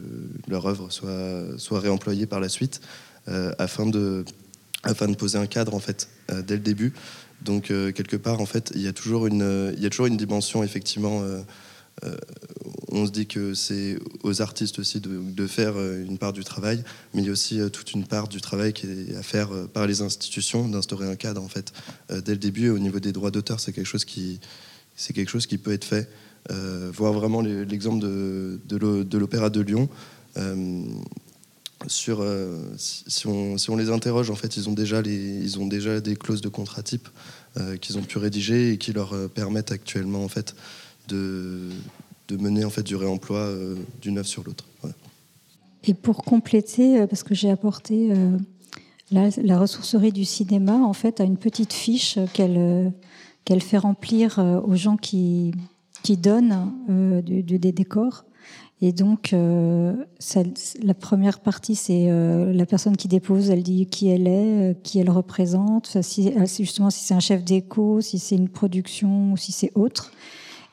[0.48, 2.80] leur œuvre soit soit réemployée par la suite
[3.58, 4.24] afin de
[4.84, 6.08] afin de poser un cadre en fait
[6.46, 6.94] dès le début.
[7.42, 10.16] Donc quelque part en fait il y a toujours une il y a toujours une
[10.16, 11.22] dimension effectivement
[12.92, 16.82] on se dit que c'est aux artistes aussi de, faire euh, une part du travail,
[17.14, 19.48] mais il y a aussi euh, toute une part du travail qui est à faire
[19.72, 21.72] par les institutions, d'instaurer un cadre en fait
[22.10, 22.70] dès le début.
[22.70, 24.40] Au niveau des droits d'auteur, c'est quelque chose qui
[25.14, 26.08] quelque chose qui peut être fait.
[26.50, 29.88] voir vraiment l'exemple de, l'Opéra de Lyon.
[31.86, 32.24] sur,
[32.76, 36.00] si, on, si, on, les interroge, en fait, ils ont déjà, les, ils ont déjà
[36.00, 37.08] des clauses de contrat type
[37.80, 40.54] qu'ils ont pu rédiger et qui leur permettent actuellement en fait,
[41.10, 41.70] de,
[42.38, 44.64] mener en fait du réemploi euh, d'une œuvre sur l'autre.
[45.84, 48.38] Et pour compléter, euh, parce que j'ai apporté euh,
[49.10, 52.92] la, ressourcerie du cinéma, en fait, a une petite fiche qu'elle
[53.46, 55.52] qu'elle fait remplir aux gens qui,
[56.02, 56.72] qui donnent
[57.24, 58.26] des décors.
[58.82, 62.10] Et donc, la première partie, c'est
[62.52, 67.02] la personne qui dépose, elle dit qui elle est, qui elle représente, si, justement si
[67.02, 70.12] c'est un chef d'écho, si c'est une production ou si c'est autre.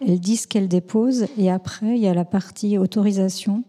[0.06, 3.64] Elles disent qu'elles déposent et après, il y a la partie autorisation.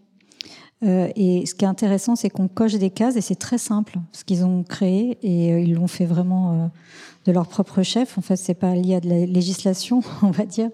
[0.83, 3.97] Euh, et ce qui est intéressant, c'est qu'on coche des cases et c'est très simple
[4.13, 6.67] ce qu'ils ont créé et euh, ils l'ont fait vraiment euh,
[7.25, 8.17] de leur propre chef.
[8.17, 10.69] En fait, c'est pas lié à de la législation, on va dire.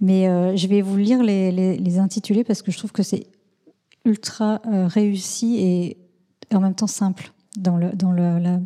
[0.00, 3.02] Mais euh, je vais vous lire les, les, les, intitulés parce que je trouve que
[3.02, 3.26] c'est
[4.04, 5.96] ultra réussi et,
[6.54, 8.60] en même temps simple dans, le, dans le, la,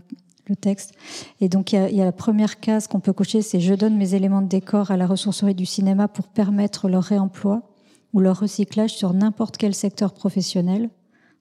[0.46, 0.92] le texte.
[1.40, 4.14] Et donc, il y, a, la première case qu'on peut cocher, c'est je donne mes
[4.14, 7.62] éléments de décor à la ressourcerie du cinéma pour permettre leur réemploi
[8.12, 10.90] ou leur recyclage sur n'importe quel secteur professionnel.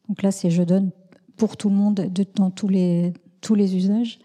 [0.08, 0.92] Donc là, c'est je donne
[1.36, 4.20] pour tout le monde de, dans tous les, tous les usages.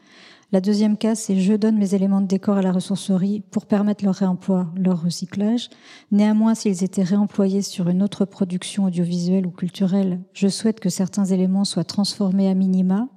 [0.53, 4.05] La deuxième case, c'est je donne mes éléments de décor à la ressourcerie pour permettre
[4.05, 5.69] leur réemploi, leur recyclage.
[6.13, 11.25] Néanmoins, s'ils étaient réemployés sur une autre production audiovisuelle ou culturelle, je souhaite que certains
[11.25, 13.09] éléments soient transformés à minima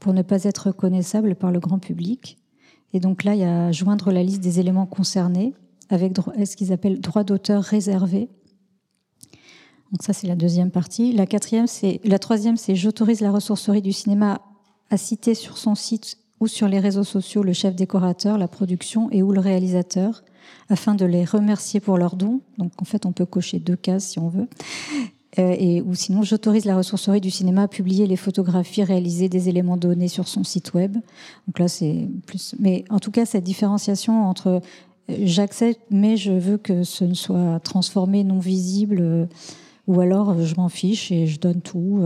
[0.00, 2.38] pour ne pas être reconnaissable par le grand public.
[2.92, 5.54] Et donc là, il y a joindre la liste des éléments concernés
[5.90, 8.28] avec ce qu'ils appellent droit d'auteur réservé.
[9.92, 11.12] Donc ça, c'est la deuxième partie.
[11.12, 14.40] La quatrième, c'est la troisième, c'est j'autorise la ressourcerie du cinéma
[14.88, 19.10] à citer sur son site ou sur les réseaux sociaux le chef décorateur, la production
[19.10, 20.24] et ou le réalisateur
[20.68, 22.40] afin de les remercier pour leurs dons.
[22.58, 24.48] Donc en fait, on peut cocher deux cases si on veut.
[25.38, 29.48] Euh, et, ou sinon, j'autorise la ressourcerie du cinéma à publier les photographies réalisées des
[29.48, 30.94] éléments donnés sur son site web.
[31.46, 32.54] Donc là, c'est plus.
[32.58, 34.60] Mais en tout cas, cette différenciation entre euh,
[35.22, 39.26] j'accepte, mais je veux que ce ne soit transformé, non visible, euh,
[39.86, 42.00] ou alors je m'en fiche et je donne tout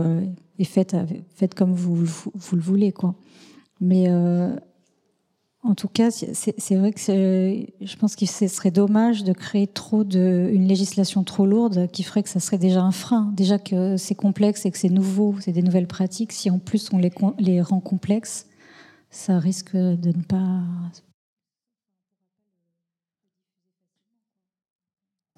[0.57, 0.95] et faites,
[1.35, 3.13] faites comme vous, vous, le voulez, quoi.
[3.79, 4.07] Mais
[5.65, 10.03] en tout cas, c'est vrai que je pense que ce serait dommage de créer trop
[10.03, 13.33] de, une législation trop lourde qui ferait que ça serait déjà un frein.
[13.35, 16.33] Déjà que c'est complexe et que c'est nouveau, c'est des nouvelles pratiques.
[16.33, 18.45] Si en plus on les, rend complexes,
[19.09, 20.61] ça risque de ne pas.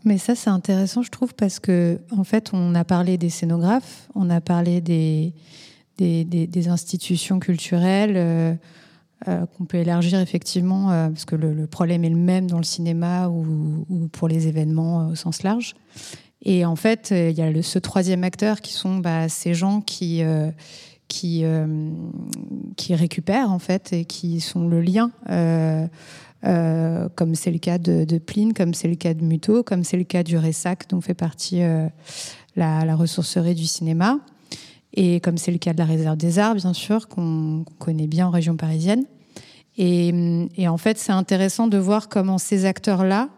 [0.04, 4.10] Mais ça, c'est intéressant, je trouve, parce que en fait, on a parlé des scénographes,
[4.14, 5.34] on a parlé des,
[6.68, 8.18] institutions culturelles.
[8.18, 8.54] Euh,
[9.28, 12.64] euh, qu'on peut élargir effectivement, euh, parce que le, problème est le même dans le
[12.64, 15.74] cinéma ou, pour les événements euh, au sens large.
[16.44, 20.22] Et en fait, il y a ce troisième acteur qui sont bah, ces gens qui,
[21.08, 21.44] qui,
[22.78, 25.10] qui récupèrent en fait et qui sont le lien.
[26.44, 29.98] comme c'est le cas de, de, Pline, comme c'est le cas de Muto, comme c'est
[29.98, 31.62] le cas du Ressac, dont fait partie
[32.56, 34.20] la, la, ressourcerie du cinéma
[34.94, 38.28] et comme c'est le cas de la réserve des arts, bien sûr, qu'on connaît bien
[38.28, 39.06] en région parisienne.
[39.78, 43.30] Et, en fait, c'est intéressant de voir comment ces acteurs-là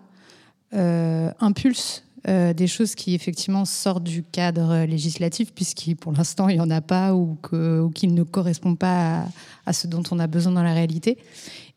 [0.73, 6.55] euh, impulsent euh, des choses qui effectivement sortent du cadre législatif, puisqu'il pour l'instant il
[6.55, 7.37] n'y en a pas ou,
[7.93, 9.25] qu'ils ne correspondent pas
[9.65, 11.17] à, ce dont on a besoin dans la réalité.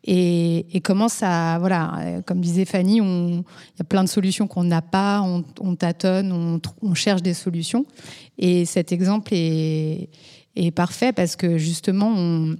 [0.04, 3.44] Et, et comment ça, voilà, euh, comme disait Fanny, il
[3.78, 7.86] y a plein de solutions qu'on n'a pas, on, tâtonne, on, cherche des solutions.
[8.38, 10.08] Et cet exemple est,
[10.56, 12.56] est parfait parce que justement, on,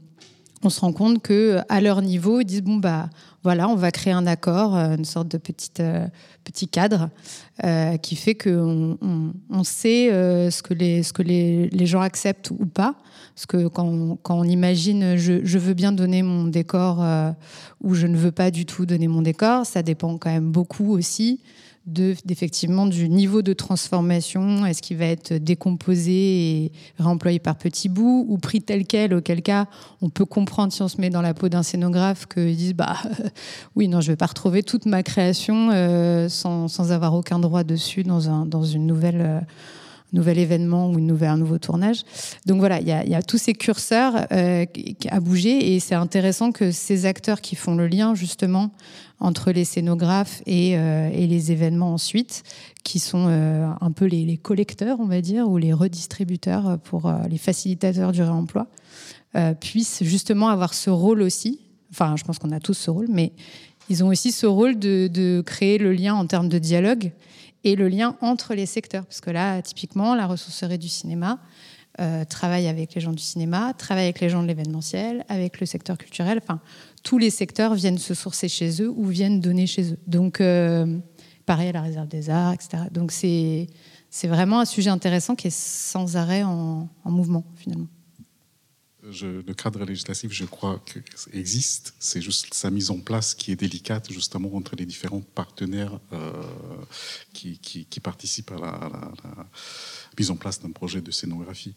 [0.63, 3.09] on se rend compte que à leur niveau, ils disent bon bah
[3.43, 6.07] voilà, on va créer un accord, euh, une sorte de petite, euh,
[6.45, 7.11] petit cadre
[7.65, 8.97] euh, qui fait qu'on
[9.51, 10.09] on, sait
[10.51, 12.95] ce que, les, ce que les, les, gens acceptent ou pas.
[13.35, 17.05] Parce que quand, quand on imagine je, je, veux bien donner mon décor
[17.81, 20.93] ou je ne veux pas du tout donner mon décor, ça dépend quand même beaucoup
[20.93, 21.41] aussi
[21.87, 22.15] de,
[22.89, 24.65] du niveau de transformation.
[24.67, 29.43] Est-ce qu'il va être décomposé et réemployé par petits bouts ou pris tel quel, auquel
[29.43, 29.67] cas
[30.01, 32.97] on peut comprendre si on se met dans la peau d'un scénographe qu'ils disent bah
[33.77, 37.65] oui, non, je vais pas retrouver toute ma création euh, sans, sans, avoir aucun droit
[37.65, 39.21] dessus dans, un, dans une nouvelle.
[39.21, 39.41] Euh,
[40.13, 42.03] nouvel événement ou un nouveau tournage.
[42.47, 44.67] Donc voilà, il y a, tous ces curseurs euh,
[45.09, 48.73] à bouger et c'est intéressant que ces acteurs qui font le lien justement
[49.23, 52.43] entre les scénographes et, euh, les événements ensuite,
[52.83, 57.19] qui sont euh, un peu les, collecteurs, on va dire, ou les redistributeurs pour euh,
[57.31, 58.67] les facilitateurs du réemploi,
[59.61, 61.59] puissent justement avoir ce rôle aussi.
[61.91, 63.33] Enfin, je pense qu'on a tous ce rôle, mais
[63.89, 67.13] ils ont aussi ce rôle de créer le lien en termes de dialogue
[67.65, 69.05] et le lien entre les secteurs.
[69.07, 71.39] Parce que là, typiquement, la ressourcerie du cinéma
[72.01, 75.67] euh, travaille avec les gens du cinéma, travaille avec les gens de l'événementiel, avec le
[75.67, 76.41] secteur culturel.
[76.43, 76.61] Enfin,
[77.03, 79.99] tous les secteurs viennent se sourcer chez eux ou viennent donner chez eux.
[80.07, 80.99] Donc, euh,
[81.47, 82.85] pareil à la réserve des arts, etc.
[82.91, 83.69] Donc, c'est,
[84.25, 87.89] vraiment un sujet intéressant qui est sans arrêt en mouvement, finalement.
[89.05, 90.81] Le cadre législatif, je crois,
[91.33, 91.95] existe.
[91.99, 96.31] C'est juste sa mise en place qui est délicate, justement, entre les différents partenaires euh,
[97.33, 98.91] qui, participent à la,
[100.17, 101.75] mise en place d'un projet de scénographie.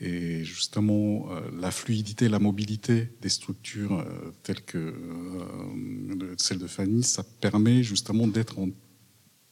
[0.00, 4.92] Et justement, euh, la fluidité, la mobilité des structures euh, telles que
[6.36, 8.70] celle de Fanny, ça permet justement d'être en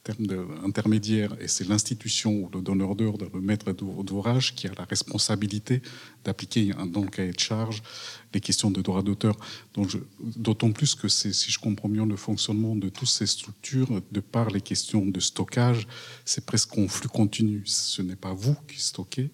[0.05, 4.85] termes d'intermédiaire, et c'est l'institution ou le donneur d'ordre, le maître d'ouvrage, qui a la
[4.85, 5.83] responsabilité
[6.25, 7.83] d'appliquer dans le cahier de charge
[8.33, 9.35] les questions de droit d'auteur.
[10.37, 14.21] D'autant plus que c'est, si je comprends bien le fonctionnement de toutes ces structures, de
[14.21, 15.89] par les questions de stockage,
[16.25, 17.63] c'est presque en flux continu.
[17.65, 19.31] Ce n'est pas vous qui stockez,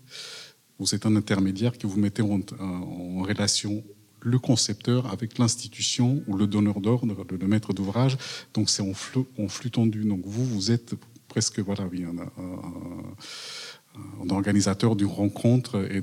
[0.78, 3.84] vous êtes un intermédiaire qui vous mettez en relation
[4.20, 8.16] le concepteur avec l'institution ou le donneur d'ordre, le, maître d'ouvrage.
[8.54, 10.04] Donc c'est en flux, en flux tendu.
[10.04, 10.94] Donc vous, vous êtes
[11.28, 12.16] presque voilà, oui, un,
[14.30, 16.02] organisateur d'une rencontre et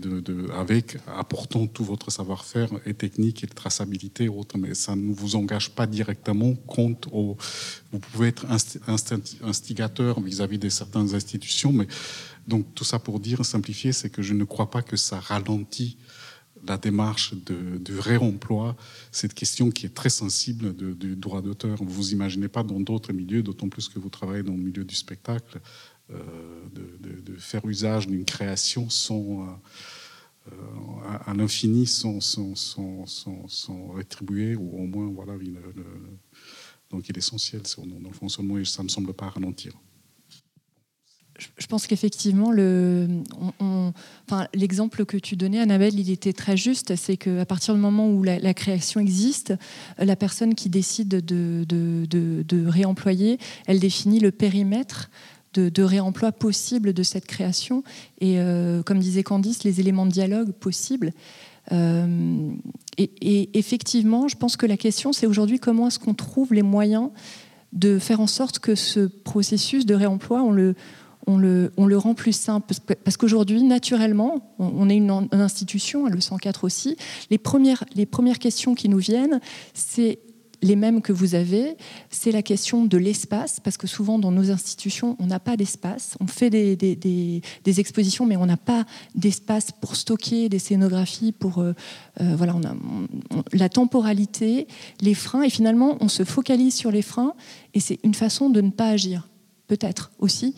[0.53, 5.13] avec apportant tout votre savoir-faire et technique et de traçabilité et autres, mais ça ne
[5.13, 7.07] vous engage pas directement compte.
[7.11, 8.45] Vous pouvez être
[9.43, 11.87] instigateur vis-à-vis de certaines institutions, mais
[12.47, 15.97] donc tout ça pour dire simplifier, c'est que je ne crois pas que ça ralentit
[16.65, 18.75] la démarche de réemploi,
[19.11, 21.77] cette question qui est très sensible du droit d'auteur.
[21.81, 24.95] Vous imaginez pas dans d'autres milieux, d'autant plus que vous travaillez dans le milieu du
[24.95, 25.59] spectacle,
[26.11, 26.17] euh,
[26.73, 29.59] de, faire usage d'une création sans,
[30.47, 30.51] euh,
[31.05, 35.55] à, à l'infini sans, sans, sans, sans, rétribuer, ou au moins, voilà, le,
[36.89, 39.73] donc il est essentiel dans le fonctionnement et ça ne me semble pas ralentir
[41.57, 42.51] je pense qu'effectivement,
[44.53, 46.95] l'exemple que tu donnais, Annabelle, il était très juste.
[46.95, 49.53] C'est qu'à partir du moment où la, création existe,
[49.97, 55.09] la personne qui décide de, réemployer, elle définit le périmètre
[55.53, 57.83] de, réemploi possible de cette création
[58.21, 61.13] et, euh, comme disait Candice, les éléments de dialogue possibles.
[61.71, 62.51] Euh,
[62.97, 67.09] et, effectivement, je pense que la question, c'est aujourd'hui comment est-ce qu'on trouve les moyens
[67.73, 70.75] de faire en sorte que ce processus de réemploi, on le,
[71.27, 72.73] on le, rend plus simple.
[73.03, 76.97] Parce qu'aujourd'hui, naturellement, on, est une, institution, le 104 aussi,
[77.29, 77.85] les premières,
[78.39, 79.39] questions qui nous viennent,
[79.73, 80.19] c'est
[80.63, 81.77] les mêmes que vous avez,
[82.09, 86.17] c'est la question de l'espace, parce que souvent dans nos institutions, on n'a pas d'espace.
[86.19, 87.41] On fait des,
[87.79, 91.73] expositions, mais on n'a pas d'espace pour stocker des scénographies, pour euh,
[92.21, 92.55] euh, voilà,
[93.53, 94.67] la temporalité,
[95.01, 97.33] les freins, et finalement, on se focalise sur les freins,
[97.75, 99.29] et c'est une façon de ne pas agir,
[99.67, 100.55] peut-être aussi.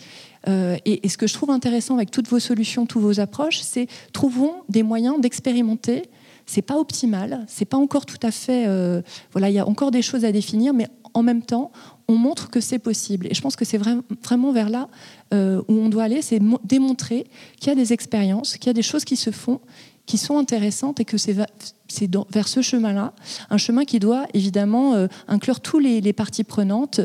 [0.47, 3.87] Euh, et, ce que je trouve intéressant avec toutes vos solutions, toutes vos approches, c'est
[4.13, 6.03] trouvons des moyens d'expérimenter.
[6.45, 8.65] C'est pas optimal, c'est pas encore tout à fait.
[8.67, 11.71] Euh, voilà, il y a encore des choses à définir, mais en même temps,
[12.07, 13.27] on montre que c'est possible.
[13.29, 14.89] Et je pense que c'est vraiment vers là
[15.33, 17.27] euh, où on doit aller, c'est démontrer
[17.59, 19.59] qu'il y a des expériences, qu'il y a des choses qui se font,
[20.05, 23.13] qui sont intéressantes et que c'est vers ce chemin-là,
[23.51, 26.99] un chemin qui doit évidemment inclure tous les, parties prenantes.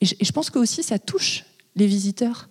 [0.00, 2.48] Et je, et je pense que aussi ça touche les visiteurs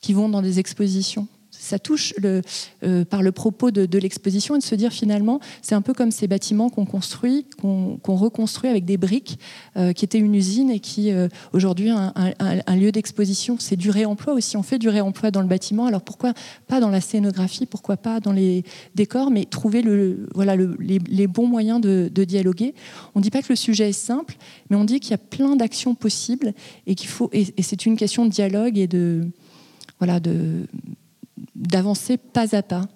[0.00, 1.28] qui vont dans des expositions.
[1.50, 5.82] ça touche euh, par le propos de, l'exposition et de se dire finalement, c'est un
[5.82, 9.38] peu comme ces bâtiments qu'on construit, qu'on reconstruit avec des briques,
[9.76, 11.12] euh, qui étaient une usine et qui
[11.52, 13.56] aujourd'hui un, un, lieu d'exposition.
[13.58, 14.56] C'est du réemploi aussi.
[14.56, 15.84] On fait du réemploi dans le bâtiment.
[15.84, 16.32] Alors pourquoi
[16.66, 22.24] pas dans la scénographie, pourquoi pas dans les décors, mais trouver les, bons moyens de,
[22.24, 22.74] dialoguer.
[23.14, 24.36] On ne dit pas que le sujet est simple,
[24.70, 26.54] mais on dit qu'il y a plein d'actions possibles
[26.86, 27.28] et qu'il faut.
[27.32, 29.28] Et c'est une question de dialogue et de
[30.00, 30.66] voilà, de,
[31.54, 32.88] d'avancer pas à pas.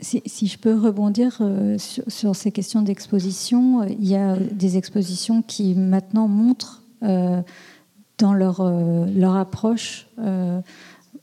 [0.00, 5.42] Si, je peux rebondir euh, sur, ces questions d'exposition, euh, il y a des expositions
[5.42, 7.42] qui maintenant montrent euh,
[8.18, 8.68] dans leur,
[9.06, 10.08] leur approche,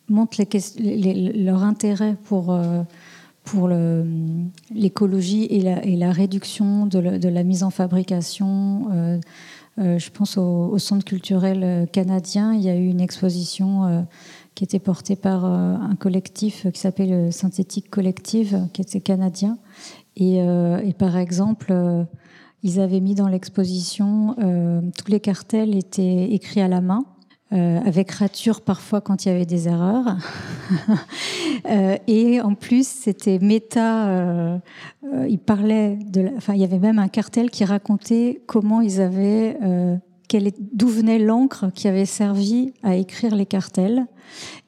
[0.07, 0.37] montrent
[0.77, 2.57] les, leur intérêt pour,
[3.43, 3.69] pour
[4.73, 5.61] l'écologie et
[5.97, 9.19] la, réduction de, la mise en fabrication.
[9.77, 14.05] Je pense au, au, Centre culturel canadien, il y a eu une exposition
[14.55, 19.57] qui était porté par euh, un collectif qui s'appelle euh, Synthétique Collective, qui était canadien.
[20.15, 21.73] Et, euh, et par exemple,
[22.63, 24.35] ils avaient mis dans l'exposition,
[24.97, 27.03] tous les cartels étaient écrits à la main.
[27.51, 30.17] Avec rature parfois quand il y avait des erreurs.
[32.07, 34.59] et en plus, c'était méta.
[35.29, 36.31] ils parlaient de.
[36.35, 39.57] enfin, il y avait même un cartel qui racontait comment ils avaient
[40.73, 44.05] d'où venait l'encre qui avait servi à écrire les cartels.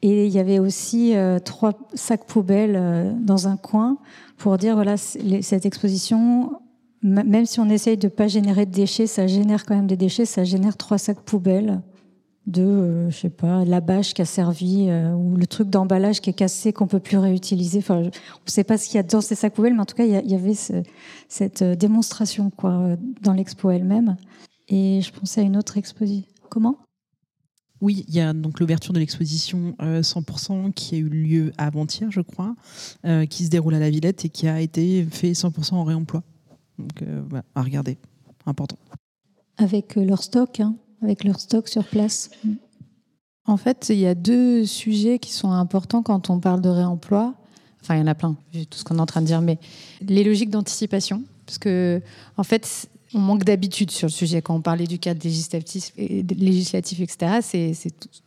[0.02, 3.98] Et il y avait aussi euh, trois sacs poubelles euh, dans un coin
[4.38, 6.52] pour dire voilà cette exposition,
[7.02, 10.26] même si on essaye de pas générer de déchets, ça génère quand même des déchets.
[10.26, 11.82] Ça génère trois sacs poubelles
[12.48, 16.30] de euh, je sais pas la bâche qui a servi ou le truc d'emballage qui
[16.30, 17.80] est cassé qu'on peut plus réutiliser.
[17.80, 18.12] Enfin, on ne
[18.46, 20.30] sait pas ce qu'il y a dans ces sacs poubelles, mais en tout cas il
[20.30, 20.56] y, avait
[21.28, 24.18] cette démonstration quoi dans l'expo elle-même.
[24.70, 26.26] Et je pensais à une autre exposition.
[26.50, 26.78] Comment?
[27.82, 32.10] Oui, il y a donc l'ouverture de l'exposition 100% euh, qui a eu lieu avant-hier,
[32.12, 32.56] je crois,
[33.06, 36.24] euh, qui se déroule à la Villette et qui a été fait 100% en réemploi.
[36.80, 37.24] Donc, euh,
[37.54, 37.98] à regarder,
[38.46, 38.78] important.
[39.58, 42.30] Avec leur stock, hein, avec leur stock sur place.
[43.46, 47.34] En fait, il y a deux sujets qui sont importants quand on parle de réemploi.
[47.82, 49.42] Enfin, il y en a plein, vu tout ce qu'on est en train de dire,
[49.42, 49.58] mais
[50.02, 51.24] les logiques d'anticipation.
[51.46, 52.02] Parce que,
[52.36, 54.42] en fait, on manque d'habitude sur le sujet.
[54.42, 55.94] Quand on parlait du cadre législatif,
[57.00, 57.74] etc., c'est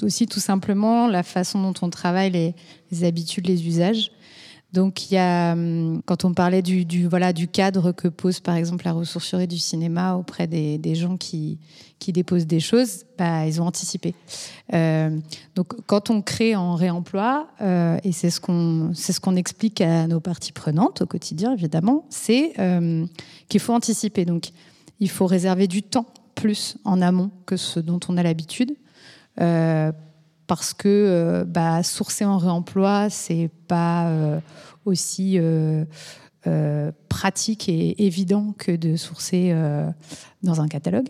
[0.03, 2.31] aussi tout simplement la façon dont on travaille
[2.91, 4.11] les, habitudes, les usages.
[4.73, 8.55] Donc, il y a, hum, quand on parlait du, voilà, du cadre que pose par
[8.55, 11.59] exemple la ressourcerie du cinéma auprès des, gens qui,
[12.01, 14.15] qui, déposent des choses, bah, ils ont anticipé.
[14.73, 15.17] Euh,
[15.55, 20.07] donc, quand on crée en réemploi, euh, et c'est ce qu'on ce qu'on explique à
[20.07, 23.07] nos parties prenantes au quotidien, évidemment, c'est euh,
[23.49, 24.25] qu'il faut anticiper.
[24.25, 24.51] Donc,
[24.99, 28.75] il faut réserver du temps plus en amont que ce dont on a l'habitude.
[30.47, 34.41] Parce que bah, sourcer en réemploi, c'est pas
[36.47, 39.55] euh, pratique et évident que de sourcer
[40.43, 41.09] dans un catalogue.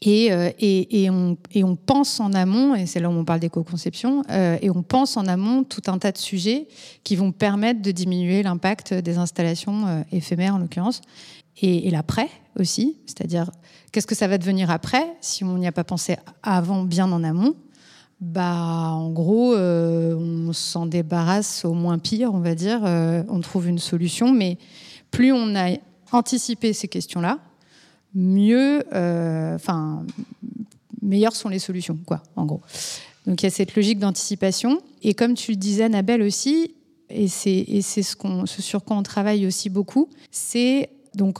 [0.00, 0.26] Et,
[0.60, 4.70] et, on, et, on, pense en amont, et c'est là où on parle d'éco-conception, et
[4.70, 6.68] on pense en amont tout un tas de sujets
[7.02, 11.02] qui vont permettre de diminuer l'impact des installations éphémères en l'occurrence,
[11.60, 12.28] et, l'après
[12.58, 13.50] aussi, c'est-à-dire
[13.92, 17.24] qu'est-ce que ça va devenir après si on n'y a pas pensé avant, bien en
[17.24, 17.56] amont.
[18.20, 22.80] Bah, en gros, euh, on s'en débarrasse au moins pire, on va dire.
[22.84, 24.58] Euh, on trouve une solution, mais
[25.12, 25.76] plus on a
[26.10, 27.38] anticipé ces questions-là,
[28.14, 30.04] mieux, euh, enfin,
[31.00, 32.60] meilleures sont les solutions, quoi, en gros.
[33.26, 34.80] Donc il y a cette logique d'anticipation.
[35.02, 36.74] Et comme tu le disais, Annabelle aussi,
[37.10, 41.38] et c'est ce, qu'on ce sur quoi on travaille aussi beaucoup, c'est donc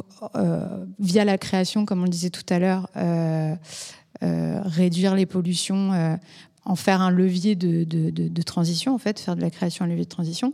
[0.99, 2.89] via la création, comme on le disait tout à l'heure,
[4.21, 6.19] réduire les pollutions,
[6.69, 10.09] en faire un levier de, transition, en fait, faire de la création un levier de
[10.09, 10.53] transition.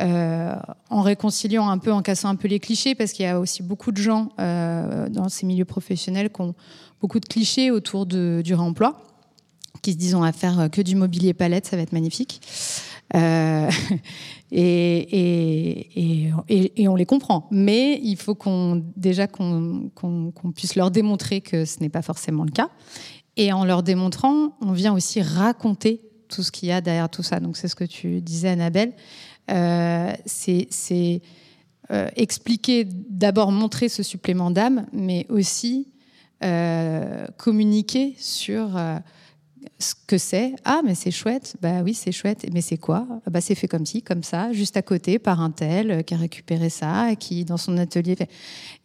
[0.00, 3.62] en réconciliant un peu, en cassant un peu les clichés, parce qu'il y a aussi
[3.62, 6.54] beaucoup de gens dans ces milieux professionnels qui ont
[7.00, 9.02] beaucoup de clichés autour du réemploi,
[9.82, 12.40] qui se disent on va faire que du mobilier palette, ça va être magnifique.
[13.14, 13.70] Euh,
[14.52, 16.30] et,
[16.76, 17.46] et, on les comprend.
[17.50, 19.90] Mais il faut qu'on déjà qu'on
[20.54, 22.70] puisse leur démontrer que ce n'est pas forcément le cas.
[23.36, 27.22] Et en leur démontrant, on vient aussi raconter tout ce qu'il y a derrière tout
[27.22, 27.40] ça.
[27.40, 28.92] Donc c'est ce que tu disais, Annabelle.
[29.50, 31.22] Euh, c'est
[31.90, 35.88] euh, expliquer, d'abord montrer ce supplément d'âme, mais aussi
[37.36, 38.76] communiquer sur
[39.82, 40.54] ce que c'est.
[40.64, 41.56] Ah, mais c'est chouette.
[41.60, 42.46] Bah oui, c'est chouette.
[42.52, 43.06] Mais c'est quoi?
[43.30, 46.14] Bah c'est fait comme ci, comme ça, juste à côté par un tel euh, qui
[46.14, 48.16] a récupéré ça, qui dans son atelier.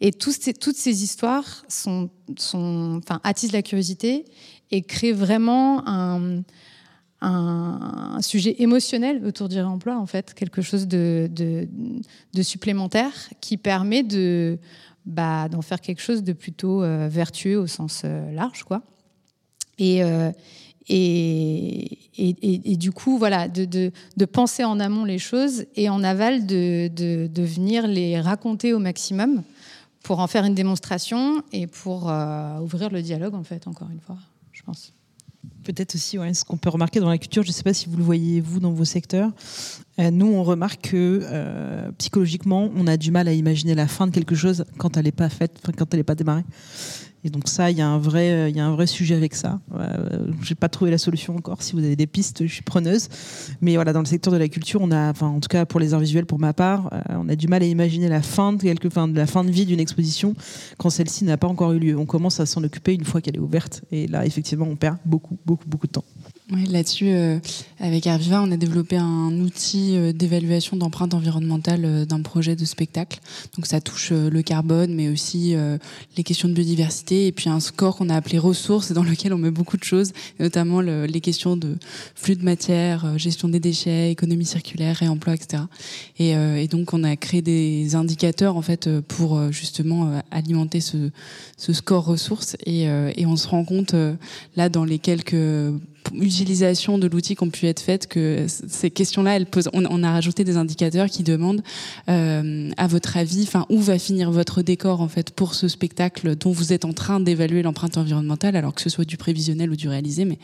[0.00, 4.26] Et ces, toutes ces histoires sont, sont, enfin, attisent la curiosité
[4.70, 6.42] et créent vraiment un,
[7.20, 14.02] un, sujet émotionnel autour du réemploi, en fait, quelque chose de, de, supplémentaire qui permet
[14.02, 14.58] de
[15.06, 18.82] bah, d'en faire quelque chose de plutôt euh, vertueux au sens euh, large, quoi.
[19.78, 20.02] Et,
[20.88, 23.90] et, du coup, voilà, de,
[24.26, 29.42] penser en amont les choses et en aval de, venir les raconter au maximum
[30.02, 32.12] pour en faire une démonstration et pour
[32.62, 34.16] ouvrir le dialogue, en fait, encore une fois,
[34.52, 34.92] je pense
[35.64, 37.96] peut-être aussi ce qu'on peut remarquer dans la culture, je ne sais pas si vous
[37.96, 39.30] le voyez vous dans vos secteurs,
[39.98, 44.06] euh, nous on remarque que euh, psychologiquement on a du mal à imaginer la fin
[44.06, 46.44] de quelque chose quand elle n'est pas faite, quand elle n'est pas démarrée.
[47.24, 49.60] Et donc ça, il y a un vrai, euh, sujet avec ça.
[49.74, 51.62] Euh, J'ai pas trouvé la solution encore.
[51.62, 53.08] Si vous avez des pistes, je suis preneuse.
[53.60, 55.80] Mais voilà, dans le secteur de la culture, on a, enfin, en tout cas pour
[55.80, 58.52] les arts visuels, pour ma part, euh, on a du mal à imaginer la fin
[58.52, 60.34] de quelque, fin, de la fin de vie d'une exposition
[60.78, 61.98] quand celle-ci n'a pas encore eu lieu.
[61.98, 63.82] On commence à s'en occuper une fois qu'elle est ouverte.
[63.90, 66.04] Et là, effectivement, on perd beaucoup, beaucoup, beaucoup de temps.
[66.50, 67.38] Oui, là-dessus, euh,
[67.78, 72.64] avec Arviva, on a développé un outil euh, d'évaluation d'empreinte environnementale euh, d'un projet de
[72.64, 73.20] spectacle.
[73.54, 75.54] Donc ça touche le carbone, mais aussi
[76.16, 79.38] les questions de biodiversité, et puis un score qu'on a appelé ressources, dans lequel on
[79.38, 81.76] met beaucoup de choses, notamment les questions de
[82.14, 85.64] flux de matière, gestion des déchets, économie circulaire, réemploi, etc.
[86.18, 91.10] Et, et, donc on a créé des indicateurs en fait pour justement alimenter ce,
[91.56, 93.94] ce score ressources, et, et on se rend compte
[94.56, 95.36] là dans les quelques
[96.14, 99.68] utilisation de l'outil qui ont pu être faites que ces questions-là, elles posent.
[99.72, 101.62] On, a rajouté des indicateurs qui demandent,
[102.08, 106.36] euh, à votre avis, enfin où va finir votre décor en fait pour ce spectacle
[106.36, 109.76] dont vous êtes en train d'évaluer l'empreinte environnementale, alors que ce soit du prévisionnel ou
[109.76, 110.38] du réalisé, mais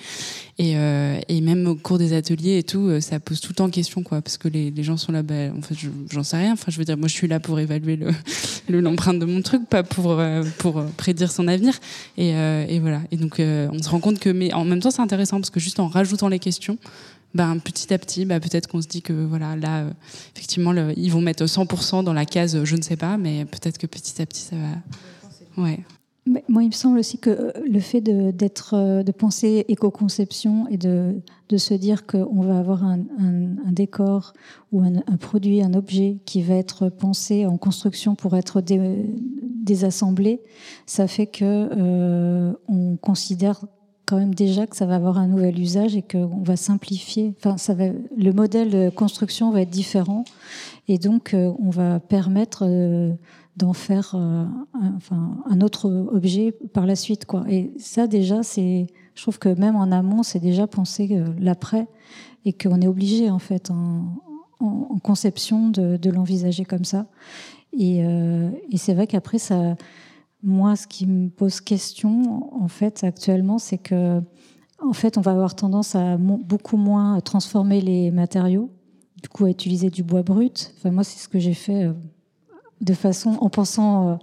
[0.59, 3.57] et, euh, et même au cours des ateliers et tout, euh, ça pose tout le
[3.57, 5.75] temps question quoi, parce que les, gens sont là, bah, en fait,
[6.11, 6.53] j'en sais rien.
[6.53, 8.11] Enfin, je veux dire, moi, je suis là pour évaluer le
[8.81, 10.21] l'empreinte de mon truc, pas pour
[10.59, 11.75] pour prédire son avenir.
[12.17, 13.03] Et, et voilà.
[13.11, 15.54] Et donc, on se rend compte que, mais en même temps, c'est intéressant parce que
[15.61, 16.79] juste en rajoutant les questions,
[17.35, 19.91] ben, petit à petit, ben, peut-être qu'on se dit que voilà, là, euh,
[20.35, 23.77] effectivement, ils vont mettre 100% dans la case euh, je ne sais pas, mais peut-être
[23.77, 25.63] que petit à petit, ça va.
[25.63, 25.81] Ouais.
[26.49, 30.77] moi, il me semble aussi que euh, le fait de, d'être, de penser éco-conception et
[30.77, 31.17] de,
[31.49, 32.99] de se dire qu'on va avoir un,
[33.73, 34.33] décor
[34.71, 40.41] ou un, produit, un objet qui va être pensé en construction pour être désassemblé,
[40.87, 43.65] ça fait que on considère
[44.07, 47.35] quand même déjà que ça va avoir un nouvel usage et qu'on va simplifier.
[47.39, 47.87] Enfin, ça va,
[48.17, 50.25] le modèle de construction va être différent
[50.89, 53.13] et donc euh, on va permettre euh,
[53.57, 54.45] d'en faire euh,
[54.75, 57.25] un, enfin, un autre objet par la suite.
[57.25, 57.45] Quoi.
[57.49, 61.87] Et ça déjà, c'est, je trouve que même en amont, c'est déjà pensé l'après
[62.45, 64.05] et qu'on est obligé en fait en,
[64.61, 67.07] en, conception de, de l'envisager comme ça.
[67.73, 69.77] Et, et c'est vrai qu'après ça
[70.45, 74.21] moi, ce qui me pose question, en fait, actuellement, c'est que,
[74.79, 78.71] en fait, on va avoir tendance à beaucoup moins transformer les matériaux,
[79.23, 80.75] du coup, à utiliser du bois brut.
[80.77, 81.93] Enfin, moi, c'est ce que j'ai fait euh,
[82.83, 84.17] de façon, en pensant euh,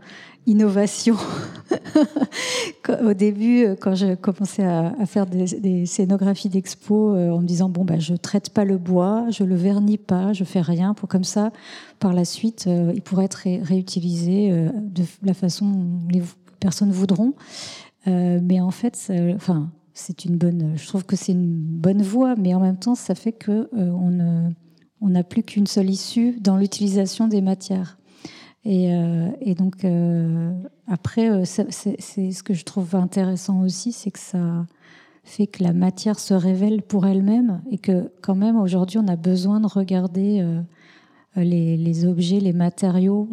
[0.45, 1.15] innovation.
[3.03, 7.69] Au début, euh, quand j'ai commencé à, faire des, scénographies d'expo, euh, en me disant
[7.69, 11.07] bon bah je traite pas le bois, je le vernis pas, je fais rien pour
[11.07, 11.51] comme ça,
[11.99, 16.23] par la suite, euh, il pourrait être réutilisé de la façon dont les
[16.59, 17.33] personnes voudront.
[18.05, 20.73] mais en fait, enfin, c'est une bonne.
[20.75, 23.69] Je trouve que c'est une bonne voie, mais en même temps, ça fait que
[25.01, 27.97] on n'a plus qu'une seule issue dans l'utilisation des matières.
[28.63, 30.53] Et, euh, et donc, euh,
[30.87, 34.65] après, euh, c'est ce que je trouve intéressant aussi, c'est que ça
[35.23, 39.15] fait que la matière se révèle pour elle-même et que quand même aujourd'hui, on a
[39.15, 40.43] besoin de regarder
[41.35, 43.29] les, les, objets, les matériaux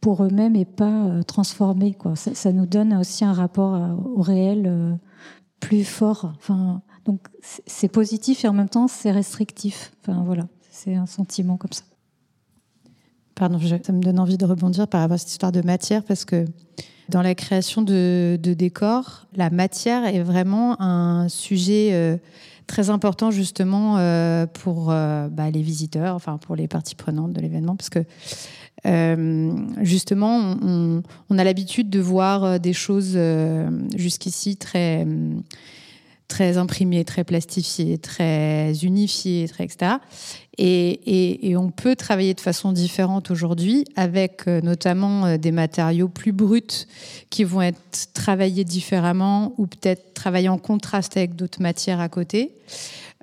[0.00, 1.94] pour eux-mêmes et pas transformés.
[1.94, 2.16] Quoi.
[2.16, 4.98] Ça, ça, nous donne aussi un rapport au réel
[5.60, 6.32] plus fort.
[6.36, 9.92] Enfin, donc, c'est positif et en même temps, c'est restrictif.
[10.00, 11.84] Enfin, voilà, c'est un sentiment comme ça.
[13.34, 16.24] Pardon, ça me donne envie de rebondir par rapport à cette histoire de matière parce
[16.24, 16.44] que
[17.08, 22.16] dans la création de, décors, la matière est vraiment un sujet euh,
[22.66, 27.40] très important justement euh, pour euh, bah, les visiteurs, enfin pour les parties prenantes de
[27.40, 28.04] l'événement, parce que
[29.82, 33.16] justement, on, on a l'habitude de voir des choses
[33.94, 35.06] jusqu'ici très
[36.32, 39.96] très imprimé, très plastifié, très unifié, etc.
[40.56, 46.08] Et, et, on peut travailler de façon différente aujourd'hui avec euh, notamment euh, des matériaux
[46.08, 46.86] plus bruts
[47.28, 52.52] qui vont être travaillés différemment ou peut-être travaillés en contraste avec d'autres matières à côté,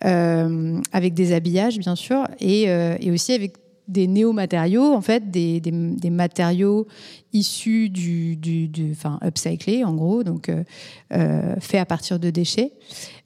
[0.06, 3.54] euh, avec des habillages bien sûr, et, et aussi avec
[3.90, 6.88] des néo-matériaux, en fait, des, des, matériaux
[7.34, 12.72] issus du, du, enfin, upcyclés, en gros, donc euh, faits à partir de déchets.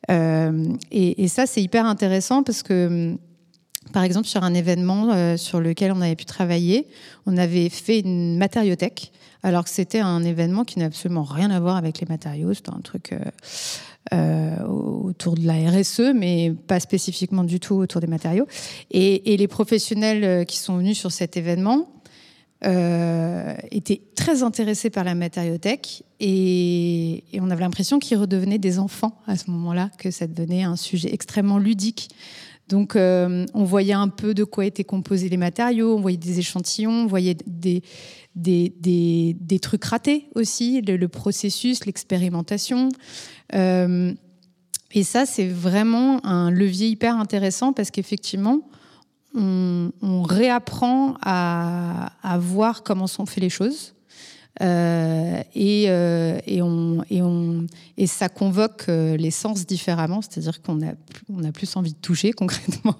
[0.09, 3.15] Et, et, ça, c'est hyper intéressant parce que
[3.91, 6.87] par exemple, sur un événement sur lequel on avait pu travailler,
[7.25, 9.11] on avait fait une matériothèque,
[9.43, 12.53] alors que c'était un événement qui n'a absolument rien à voir avec les matériaux.
[12.53, 13.13] C'était un truc
[14.11, 18.45] euh, autour de la RSE, mais pas spécifiquement du tout autour des matériaux.
[18.91, 21.87] Et, les professionnels euh, qui sont venus sur cet événement
[22.65, 29.21] euh, étaient très intéressés par la matériothèque et, on avait l'impression qu'ils redevenaient des enfants
[29.25, 32.09] à ce moment-là, que ça devenait un sujet extrêmement ludique.
[32.67, 37.03] Donc, on voyait un peu de quoi étaient composés les matériaux, on voyait des échantillons,
[37.03, 37.83] on voyait des,
[38.35, 38.73] des,
[39.39, 42.89] des, trucs ratés aussi, le, processus, l'expérimentation.
[43.53, 44.13] Euh,
[44.91, 48.61] et ça, c'est vraiment un levier hyper intéressant parce qu'effectivement,
[49.35, 49.91] on,
[50.23, 53.95] réapprend à, à, voir comment sont faites les choses.
[54.61, 57.65] Euh, et, euh, et, on, et, on,
[57.97, 60.93] et, ça convoque euh, les sens différemment, c'est-à-dire qu'on a,
[61.29, 62.97] on a plus envie de toucher concrètement.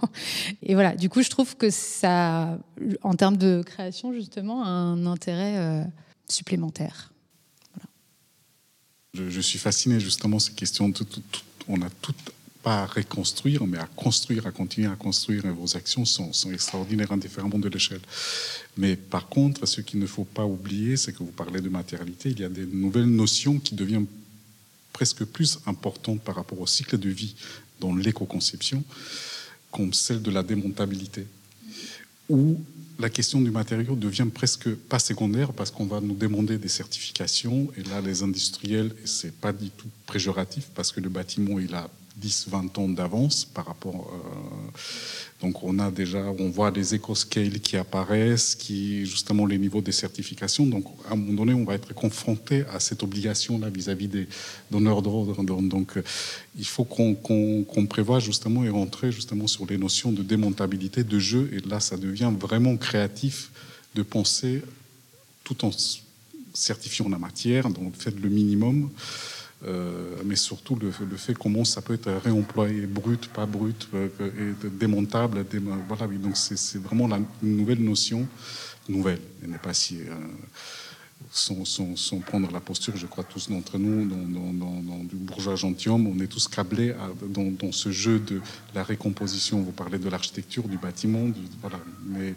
[0.64, 2.58] Et voilà, du coup, je trouve que ça,
[3.04, 5.88] en termes de création, justement, un intérêt
[6.28, 7.12] supplémentaire.
[9.14, 10.92] Je, suis fasciné justement ces questions.
[10.92, 11.06] Tout,
[11.68, 12.16] on a tout
[12.64, 15.46] pas à reconstruire, mais à construire, à continuer à construire.
[15.46, 18.02] Et vos actions sont, sont extraordinaires, indifféremment de l'échelle.
[18.78, 22.30] Mais par contre, ce qu'il ne faut pas oublier, c'est que vous parlez de matérialité,
[22.30, 24.08] il y a des nouvelles notions qui deviennent
[24.94, 27.36] presque plus importantes par rapport au cycle de vie
[27.80, 28.84] dans l'éco-conception,
[29.72, 31.28] comme celle de la démontabilité,
[32.30, 32.62] où
[33.00, 37.70] la question du matériau devient presque pas secondaire parce qu'on va nous demander des certifications
[37.76, 41.74] et là les industriels, et c'est pas du tout péjoratif parce que le bâtiment il
[41.74, 41.90] a
[42.22, 44.12] 10-20 ans d'avance par rapport.
[44.14, 44.78] Euh,
[45.42, 49.92] donc on a déjà, on voit des éco-scales qui apparaissent, qui justement les niveaux de
[49.92, 50.66] certification.
[50.66, 54.28] Donc à un moment donné, on va être confronté à cette obligation-là vis-à-vis des
[54.72, 55.44] donneurs d'ordre.
[55.44, 56.04] Donc euh,
[56.58, 61.50] il faut qu'on prévoit justement et rentrer justement sur les notions de démontabilité de jeu.
[61.54, 63.52] Et là, ça devient vraiment créatif
[63.96, 64.62] de penser
[65.44, 65.72] tout en
[66.54, 68.90] certifiant la matière, donc faites le minimum.
[69.66, 74.10] Euh, mais surtout le, fait comment ça peut être réemployé brut, pas brut, euh,
[74.72, 75.46] démontable.
[75.88, 78.28] voilà, donc c'est vraiment la, nouvelle notion,
[78.90, 80.00] nouvelle, elle n'est pas si.
[80.02, 80.16] Euh,
[81.32, 86.20] sans, sans, prendre la posture, je crois tous d'entre nous, dans, du bourgeois gentilhomme, on
[86.20, 86.94] est tous câblés
[87.28, 88.42] dans, ce jeu de
[88.76, 89.62] la récomposition.
[89.62, 92.36] Vous parlez de l'architecture, du bâtiment, voilà, mais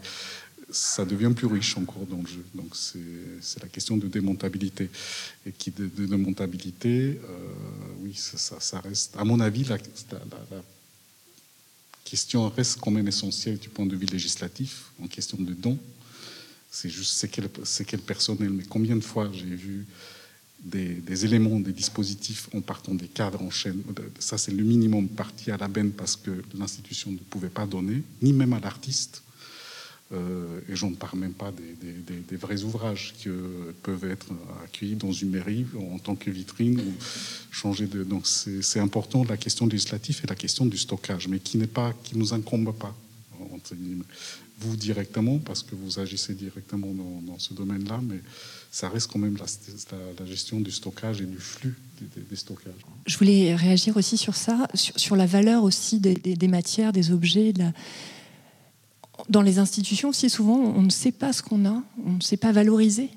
[0.69, 2.43] ça devient plus riche encore dans le jeu.
[2.53, 4.89] Donc c'est la question de démontabilité.
[5.45, 7.37] Et qui de, démontabilité, euh,
[8.01, 9.77] oui, ça, reste, à mon avis, la,
[12.03, 15.77] question reste quand même essentielle du point de vue législatif, en question de don.
[16.69, 17.49] C'est juste c'est quel,
[17.87, 19.85] quel personnel, mais combien de fois j'ai vu
[20.59, 23.81] des, des, éléments, des dispositifs en partant des cadres en chaîne.
[24.19, 28.03] Ça, c'est le minimum parti à la benne parce que l'institution ne pouvait pas donner,
[28.21, 29.21] ni même à l'artiste.
[30.13, 33.29] Euh, et j'en parle même pas des, vrais ouvrages qui
[33.83, 34.27] peuvent être
[34.63, 36.93] accueillis dans une mairie en tant que vitrine ou
[37.51, 37.87] changer.
[37.87, 41.93] Donc c'est important la question législative et la question du stockage, mais qui n'est pas,
[42.03, 42.95] qui nous incombe pas
[44.59, 46.87] vous directement parce que vous agissez directement
[47.21, 48.19] dans, ce domaine-là, mais
[48.71, 52.73] ça reste quand même la, gestion du stockage et du flux des, stockages.
[53.05, 57.53] Je voulais réagir aussi sur ça, sur, la valeur aussi des, des matières, des objets,
[57.53, 57.73] de la
[59.29, 62.37] dans les institutions aussi, souvent, on ne sait pas ce qu'on a, on ne sait
[62.37, 63.09] pas valoriser.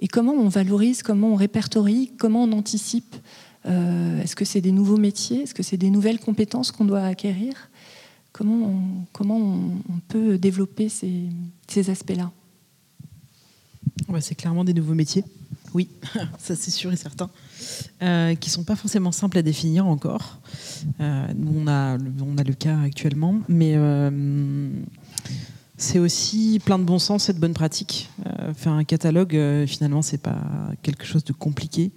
[0.00, 3.16] Et comment on valorise, comment on répertorie, comment on anticipe
[3.66, 7.04] euh, Est-ce que c'est des nouveaux métiers Est-ce que c'est des nouvelles compétences qu'on doit
[7.04, 7.70] acquérir?
[8.32, 11.28] Comment on, comment on, peut développer ces,
[11.68, 12.32] ces aspects-là?
[14.20, 15.24] C'est clairement des nouveaux métiers.
[15.74, 15.88] Oui,
[16.38, 17.30] ça c'est sûr et certain.
[18.02, 20.38] Euh, qui sont pas forcément simples à définir encore.
[21.00, 24.70] Euh, on a, on a le cas actuellement, mais euh,
[25.76, 28.08] c'est aussi plein de bon sens et de bonnes pratiques.
[28.26, 30.40] Euh, faire un catalogue, euh, finalement, c'est pas
[30.82, 31.90] quelque chose de compliqué.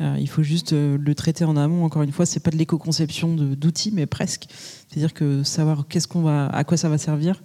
[0.00, 1.84] Euh, il faut juste le traiter en amont.
[1.84, 4.46] Encore une fois, c'est pas de l'éco-conception d'outils, mais presque.
[4.48, 7.42] C'est-à-dire que savoir qu'est-ce qu'on va, à quoi ça va servir.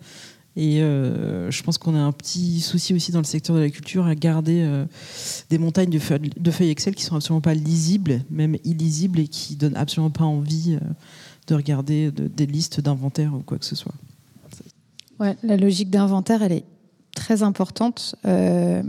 [0.55, 4.05] Et je pense qu'on a un petit souci aussi dans le secteur de la culture
[4.05, 4.85] à garder
[5.49, 5.97] des montagnes de
[6.51, 10.77] feuilles, Excel qui sont absolument pas lisibles, même illisibles, et qui donnent absolument pas envie
[11.47, 13.95] de regarder des listes d'inventaires ou quoi que ce soit
[15.43, 16.65] la logique d'inventaire, elle est
[17.13, 18.15] très importante.
[18.25, 18.83] Euh,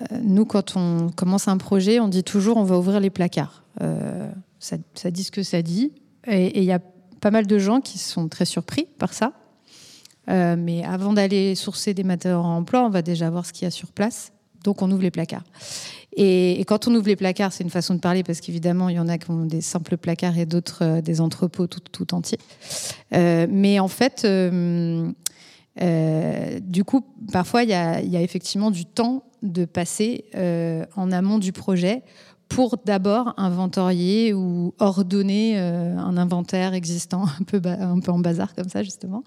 [0.00, 3.64] euh, nous, quand on commence un projet, on dit toujours on va ouvrir les placards.
[3.80, 5.92] Euh, ça, dit ce que ça dit.
[6.26, 6.80] Et il y a
[7.20, 9.32] pas mal de gens qui sont très surpris par ça.
[10.28, 13.66] Mais avant d'aller sourcer des matériaux en emploi, on va déjà voir ce qu'il y
[13.66, 14.30] a sur place.
[14.62, 15.42] Donc on ouvre les placards.
[16.16, 18.98] Et, quand on ouvre les placards, c'est une façon de parler parce qu'évidemment, il y
[18.98, 22.38] en a qui ont des simples placards et d'autres euh, des entrepôts tout, entiers.
[23.14, 24.26] Euh, mais en fait,
[26.62, 30.24] du coup, parfois, il y, a, effectivement du temps de passer
[30.96, 32.02] en amont du projet
[32.48, 39.22] pour d'abord inventorier ou ordonner un inventaire existant un peu en bazar comme ça, justement.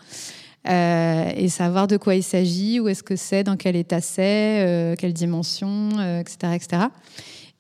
[0.70, 4.66] Euh, et savoir de quoi il s'agit, où est-ce que c'est, dans quel état c'est,
[4.66, 5.90] euh, quelle dimension,
[6.20, 6.84] etc., euh, etc.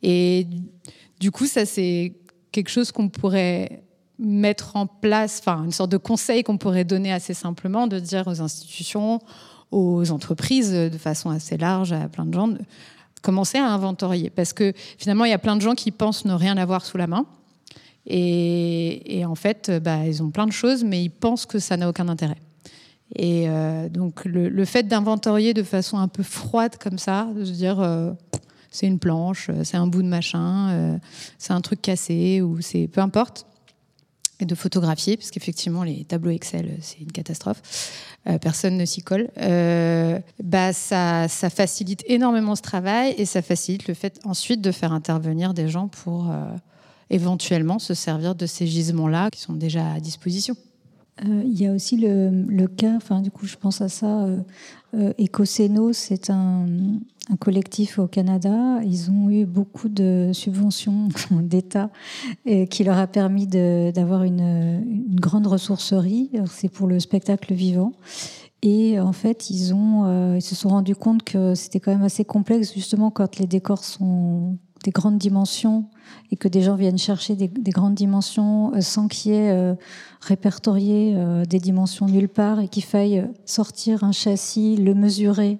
[0.01, 0.47] Et
[1.19, 2.13] du coup, ça, c'est
[2.51, 3.83] quelque chose qu'on pourrait
[4.19, 8.27] mettre en place, enfin, une sorte de conseil qu'on pourrait donner assez simplement, de dire
[8.27, 9.19] aux institutions,
[9.71, 12.59] aux entreprises, de façon assez large, à plein de gens, de
[13.21, 14.29] commencer à inventorier.
[14.29, 16.97] Parce que finalement, il y a plein de gens qui pensent ne rien avoir sous
[16.97, 17.25] la main.
[18.05, 21.89] Et, en fait, bah, ils ont plein de choses, mais ils pensent que ça n'a
[21.89, 22.37] aucun intérêt.
[23.15, 27.51] Et euh, donc le, fait d'inventorier de façon un peu froide comme ça, de se
[27.51, 28.11] dire euh,
[28.71, 30.99] c'est une planche, euh, c'est un bout de machin,
[31.37, 33.45] c'est un truc cassé ou c'est peu importe,
[34.39, 37.61] et de photographier, parce qu'effectivement les tableaux Excel c'est une catastrophe,
[38.41, 39.29] personne ne s'y colle,
[40.43, 44.91] bah ça, ça, facilite énormément ce travail et ça facilite le fait ensuite de faire
[44.91, 46.33] intervenir des gens pour
[47.11, 50.55] éventuellement se servir de ces gisements-là qui sont déjà à disposition.
[51.23, 54.39] Euh, il y a aussi le, cas, enfin du coup je pense à ça, euh,
[54.95, 55.13] euh
[55.93, 56.65] c'est un,
[57.39, 58.81] collectif au Canada.
[58.83, 61.89] Ils ont eu beaucoup de subventions d'État
[62.69, 64.83] qui leur a permis d'avoir une,
[65.15, 66.31] grande ressourcerie.
[66.47, 67.93] C'est pour le spectacle vivant.
[68.63, 72.73] Et en fait, euh, ils se sont rendus compte que c'était quand même assez complexe,
[72.73, 75.85] justement, quand les décors sont des grandes dimensions
[76.31, 79.75] et que des gens viennent chercher des, grandes dimensions euh, sans qu'il y ait euh,
[80.21, 85.59] répertorié euh, des dimensions nulle part et qu'il faille sortir un châssis, le mesurer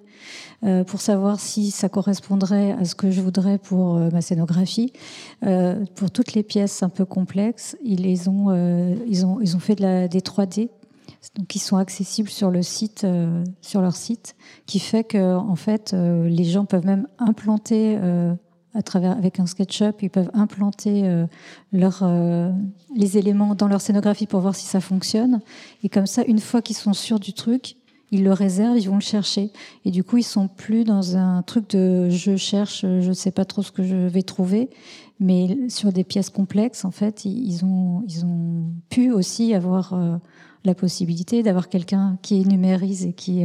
[0.88, 4.94] pour savoir si ça correspondrait à ce que je voudrais pour ma scénographie.
[5.42, 10.22] pour toutes les pièces un peu complexes, ils, ont, ils, ont, ils ont fait des
[10.22, 10.70] 3D
[11.36, 13.06] donc ils sont accessibles sur le site,
[13.62, 14.36] sur leur site,
[14.66, 17.98] qui fait que en fait les gens peuvent même implanter
[18.76, 21.26] à travers avec un SketchUp, ils peuvent implanter euh,
[21.74, 22.52] euh,
[22.96, 25.42] les éléments dans leur scénographie pour voir si ça fonctionne.
[25.84, 27.76] Et comme ça, une fois qu'ils sont sûrs du truc,
[28.12, 29.52] ils le réservent, ils vont le chercher.
[29.86, 33.32] Et du coup, ils sont plus dans un truc de je cherche, je ne sais
[33.32, 34.70] pas trop ce que je vais trouver.
[35.20, 40.18] Mais sur des pièces complexes, en fait, ils ont, ils ont pu aussi avoir euh,
[40.64, 43.44] la possibilité d'avoir quelqu'un qui numérise et qui,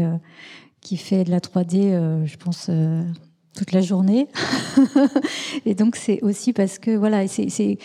[0.80, 2.70] qui fait de la 3D, je pense
[3.58, 4.28] toute la journée.
[5.66, 7.78] et donc c'est aussi parce que voilà, c'est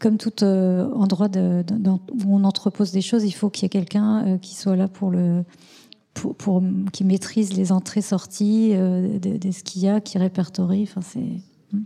[0.00, 4.26] comme tout euh, endroit où on entrepose des choses, il faut qu'il y ait quelqu'un
[4.26, 5.44] euh, qui soit là pour le
[6.14, 6.62] pour,
[6.92, 10.82] qui maîtrise les entrées-sorties euh, de, ce qu'il y a, qui répertorie.
[10.82, 11.18] Enfin c'est
[11.72, 11.82] hmm.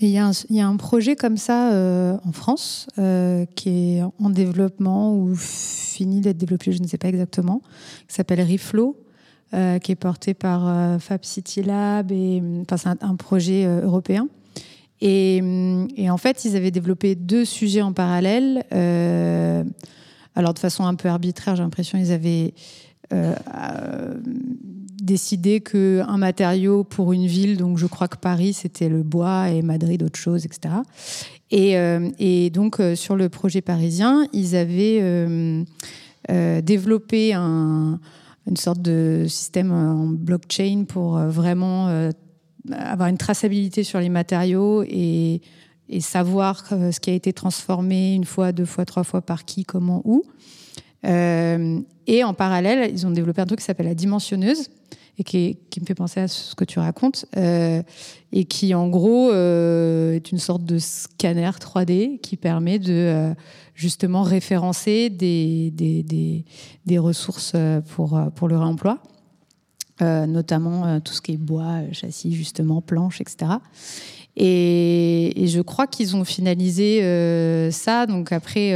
[0.00, 2.86] il y, a un, il y, a un projet comme ça en France
[3.56, 7.60] qui est en développement ou fini d'être développé, je ne sais pas exactement,
[8.06, 8.96] qui s'appelle Reflow,
[9.54, 12.12] euh, qui est porté par euh, Fab City Lab.
[12.12, 14.28] Et, enfin, c'est un, projet euh, européen.
[15.00, 15.40] Et,
[15.96, 18.62] et, en fait, ils avaient développé deux sujets en parallèle.
[20.34, 22.52] alors, de façon un peu arbitraire, j'ai l'impression qu'ils avaient
[25.00, 29.62] décidé qu'un matériau pour une ville, donc je crois que Paris, c'était le bois et
[29.62, 30.74] Madrid, autre chose, etc.
[31.50, 31.76] Et,
[32.18, 35.00] et donc, sur le projet parisien, ils avaient
[36.28, 37.98] développé un
[38.48, 42.10] une sorte de système en blockchain pour euh, vraiment euh,
[42.72, 45.42] avoir une traçabilité sur les matériaux et,
[46.00, 49.64] savoir euh, ce qui a été transformé une fois, deux fois, trois fois par qui,
[49.64, 50.22] comment, où.
[51.04, 54.68] et en parallèle, ils ont développé un truc qui s'appelle la dimensionneuse
[55.18, 60.30] et qui, me fait penser à ce que tu racontes, et qui en gros est
[60.30, 63.34] une sorte de scanner 3D qui permet de
[63.78, 66.44] justement référencer des, des,
[66.84, 68.98] des, ressources euh, pour, euh, pour le réemploi.
[70.02, 73.52] Euh, notamment tout ce qui est bois, châssis, justement, planches, etc.
[74.36, 77.00] Et, je crois qu'ils ont finalisé
[77.72, 78.06] ça.
[78.06, 78.72] Donc après,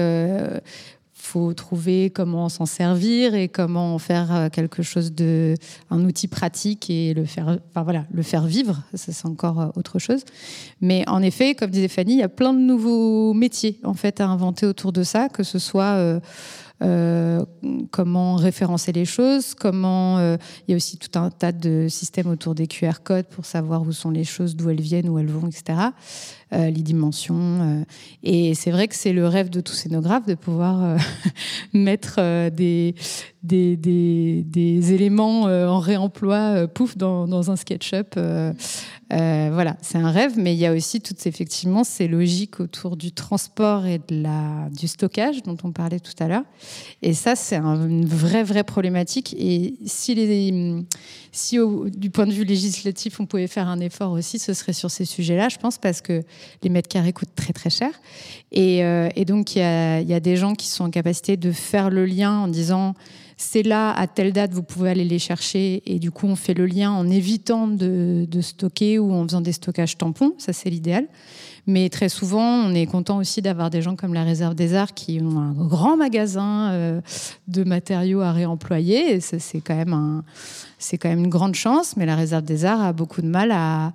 [1.33, 5.55] faut trouver comment s'en servir et comment en faire euh, quelque chose de
[5.89, 9.69] un outil pratique et le faire enfin voilà le faire vivre ça c'est encore euh,
[9.75, 10.25] autre chose
[10.83, 14.21] mais en effet comme disait Fanny il y a plein de nouveaux métiers en fait
[14.21, 16.21] à inventer autour de ça que ce soit
[16.83, 17.45] euh,
[17.93, 20.19] comment référencer les choses, comment
[20.67, 23.83] il y a aussi tout un tas de systèmes autour des QR codes pour savoir
[23.83, 25.79] où sont les choses, d'où elles viennent, où elles vont, etc.
[26.53, 27.85] Euh, les dimensions.
[28.23, 30.99] et c'est vrai que c'est le rêve de tout scénographe de pouvoir
[31.73, 32.95] mettre des,
[33.43, 38.19] des, des, éléments en réemploi, pouf, dans, dans un SketchUp.
[39.11, 43.13] voilà, c'est un rêve, mais il y a aussi toutes effectivement ces logiques autour du
[43.13, 46.45] transport et de la, du stockage dont on parlait tout à l'heure.
[47.01, 49.35] Et ça, c'est une vraie, vraie problématique.
[49.39, 50.85] Et si, les,
[51.33, 51.59] si
[51.97, 55.05] du point de vue législatif, on pouvait faire un effort aussi, ce serait sur ces
[55.05, 56.23] sujets-là, je pense, parce que
[56.63, 57.91] les mètres carrés coûtent très, très cher.
[58.51, 61.53] Et, euh, donc, il y a, y a des gens qui sont en capacité de
[61.53, 62.95] faire le lien en disant
[63.37, 65.83] c'est là, à telle date, vous pouvez aller les chercher.
[65.87, 69.41] Et du coup, on fait le lien en évitant de, de stocker ou en faisant
[69.41, 70.35] des stockages tampons.
[70.39, 71.09] Ça, c'est l'idéal.
[71.67, 74.95] Mais très souvent, on est content aussi d'avoir des gens comme la Réserve des Arts
[74.95, 77.01] qui ont un grand magasin euh,
[77.47, 79.21] de matériaux à réemployer.
[79.21, 83.53] C'est quand même une grande chance, mais la réserve des arts a beaucoup de mal
[83.53, 83.93] à,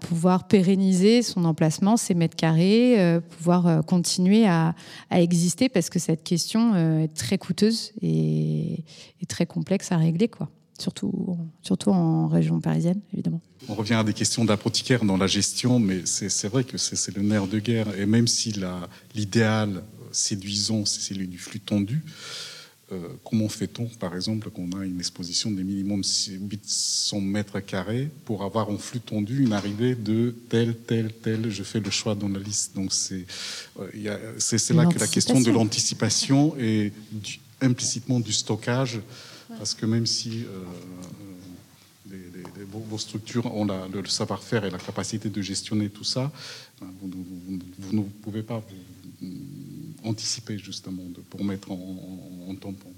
[0.00, 4.74] pouvoir pérenniser son emplacement, ses mètres carrés, euh, pouvoir euh, continuer à,
[5.10, 8.84] exister parce que cette question est très coûteuse et,
[9.28, 10.30] très complexe à régler.
[10.78, 13.40] Surtout, surtout en région parisienne, évidemment.
[13.68, 17.22] On revient à des questions d'apothicaire dans la gestion, mais c'est vrai que c'est le
[17.22, 17.98] nerf de guerre.
[17.98, 18.54] Et même si
[19.14, 22.02] l'idéal séduisant, c'est celui du flux tendu,
[22.90, 28.44] euh, comment fait-on, par exemple, qu'on a une exposition des minimum 800 mètres carrés pour
[28.44, 32.30] avoir en flux tendu une arrivée de tel, tel, tel, je fais le choix dans
[32.30, 32.74] la liste.
[32.76, 33.26] Donc c'est
[33.78, 36.92] euh, c'est là que la question de l'anticipation et
[37.60, 39.00] implicitement du stockage,
[39.56, 40.64] parce que même si euh,
[42.70, 46.30] vos, structures ont le, savoir-faire et la capacité de gestionner tout ça,
[46.80, 48.62] ben, vous, ne pouvez pas
[50.04, 52.88] anticiper justement pour mettre en, tampon.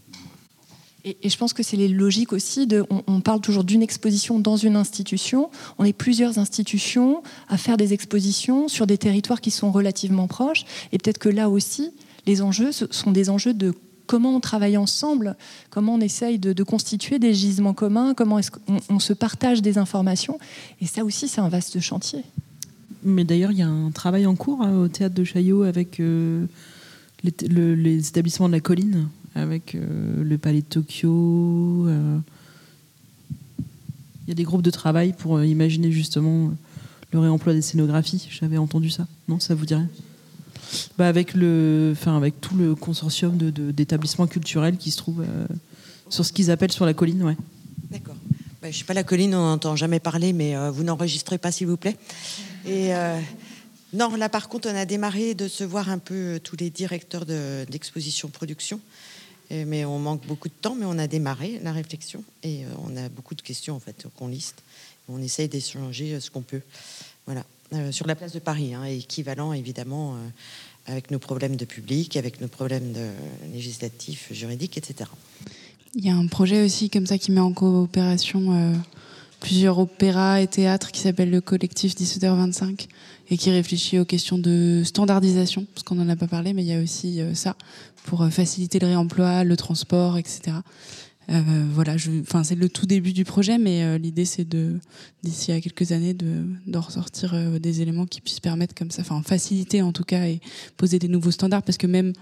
[1.05, 2.85] Et, je pense que c'est les logiques aussi de.
[2.91, 5.51] On, parle toujours d'une exposition dans une institution.
[5.79, 10.65] On est plusieurs institutions à faire des expositions sur des territoires qui sont relativement proches.
[10.93, 11.93] Et peut-être que là aussi,
[12.27, 13.75] les enjeux sont des enjeux de
[14.11, 15.37] comment on travaille ensemble,
[15.71, 20.41] comment on essaye de, constituer des gisements communs, comment est-ce qu'on se partage des informations.
[20.81, 22.25] Et ça aussi, c'est un vaste chantier.
[23.05, 26.01] Mais d'ailleurs, il y a un travail en cours hein, au théâtre de Chaillot avec
[26.01, 26.45] euh,
[27.23, 29.07] les, établissements de la colline,
[29.37, 31.87] avec euh, le palais de Tokyo.
[31.87, 32.19] Euh.
[34.27, 36.51] Il y a des groupes de travail pour imaginer justement
[37.13, 38.27] le réemploi des scénographies.
[38.29, 39.07] J'avais entendu ça.
[39.29, 39.87] Non, ça vous dirait
[40.99, 45.25] bah avec, le, enfin avec tout le consortium d'établissements de, culturels qui se trouvent
[46.09, 47.23] sur ce qu'ils appellent sur la colline.
[47.23, 47.37] Ouais.
[47.91, 48.17] D'accord.
[48.63, 51.51] Bah, je ne suis pas la colline, on n'entend jamais parler, mais vous n'enregistrez pas,
[51.51, 51.97] s'il vous plaît.
[52.67, 52.93] Et
[53.93, 56.71] non, là par contre, on a démarré de se voir un peu euh, tous les
[56.71, 58.81] directeurs d'exposition production.
[59.51, 62.97] mais on manque beaucoup de temps, mais on a démarré la réflexion et euh, on
[62.97, 64.63] a beaucoup de questions en fait qu'on liste.
[65.09, 66.63] On essaye d'échanger euh, ce qu'on peut.
[67.27, 67.45] Voilà.
[67.91, 70.17] Sur la place de Paris, hein, équivalent évidemment
[70.87, 73.09] avec nos problèmes de public, avec nos problèmes de
[73.53, 75.09] législatifs, juridiques, etc.
[75.95, 78.75] Il y a un projet aussi comme ça qui met en coopération
[79.41, 82.87] plusieurs opéras et théâtres qui s'appelle le collectif 17h25
[83.31, 86.69] et qui réfléchit aux questions de standardisation, parce qu'on n'en a pas parlé, mais il
[86.69, 87.57] y a aussi euh, ça
[88.05, 90.57] pour euh, faciliter le réemploi, le transport, etc.
[91.31, 91.41] Euh,
[91.73, 94.79] voilà, c'est le tout début du projet, mais l'idée c'est de
[95.23, 99.23] d'ici à quelques années de, de ressortir des éléments qui puissent permettre comme ça, enfin
[99.23, 100.41] faciliter en tout cas et
[100.77, 102.13] poser des nouveaux standards, parce que même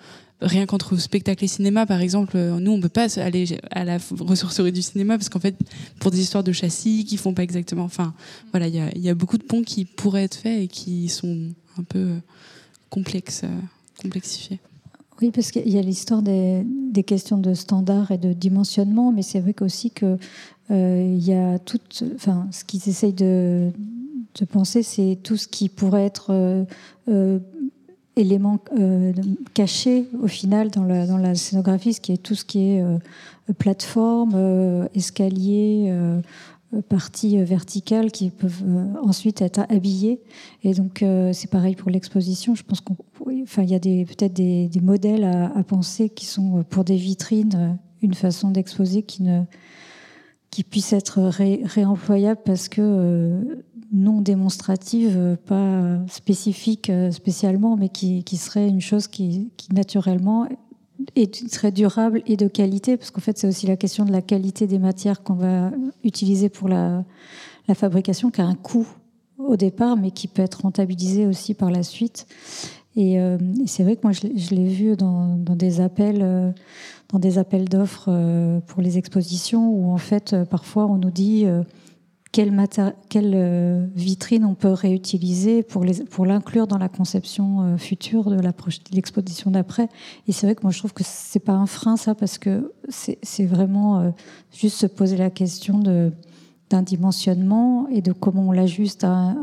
[0.41, 3.99] rien qu'entre spectacle et cinéma, par exemple, euh, nous, on peut pas aller à la
[4.21, 5.57] ressourcerie du cinéma parce qu'en fait,
[5.99, 7.85] pour des histoires de châssis qui font pas exactement.
[7.85, 8.15] Enfin,
[8.53, 11.83] voilà, il y a, beaucoup de ponts qui pourraient être faits et qui sont un
[11.83, 12.19] peu euh,
[12.89, 13.61] complexes, euh,
[14.01, 14.61] complexifiés.
[15.21, 16.65] Oui, parce qu'il y a l'histoire des,
[17.07, 20.17] questions de standards et de dimensionnement, mais c'est vrai aussi que
[20.71, 21.81] il y a tout,
[22.15, 23.71] enfin, ce qu'ils essayent de,
[24.53, 26.67] penser, c'est tout ce qui pourrait être
[28.19, 29.13] élément euh,
[29.55, 32.83] caché au final dans la, dans la, scénographie, ce qui est tout ce qui est
[32.83, 32.99] euh,
[33.57, 35.93] plateforme, euh, escalier,
[36.89, 38.63] parties verticales qui peuvent
[39.03, 40.21] ensuite être habillées.
[40.65, 42.55] Et donc c'est pareil pour l'exposition.
[42.55, 46.97] Je pense qu'il enfin, y a peut-être des, modèles à, penser qui sont pour des
[46.97, 49.25] vitrines une façon d'exposer qui
[50.51, 53.45] qui puisse être réemployable parce que
[53.93, 60.47] non démonstrative, euh, pas spécifique euh, spécialement, mais qui, serait une chose qui, naturellement
[61.51, 64.67] serait durable et de qualité, parce qu'en fait c'est aussi la question de la qualité
[64.67, 65.71] des matières qu'on va
[66.05, 67.05] utiliser pour la,
[67.75, 68.87] fabrication, qui a un coût
[69.39, 72.27] au départ, mais qui peut être rentabilisé aussi par la suite.
[72.97, 76.55] Et, euh, c'est vrai que moi je, l'ai vu dans, des appels,
[77.11, 78.11] dans des appels d'offres
[78.67, 81.47] pour les expositions, où en fait parfois on nous dit
[82.33, 85.85] quelle, vitrine on peut réutiliser pour,
[86.27, 88.41] l'inclure dans la conception future de
[88.93, 89.89] l'exposition d'après.
[90.27, 92.73] Et c'est vrai que moi je trouve que c'est pas un frein ça, parce que
[92.89, 94.13] c'est vraiment
[94.53, 95.79] juste se poser la question
[96.71, 99.35] d'un dimensionnement et de comment on l'ajuste à,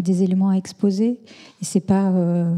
[0.00, 1.20] des éléments à exposer.
[1.60, 2.54] Et c'est pas euh,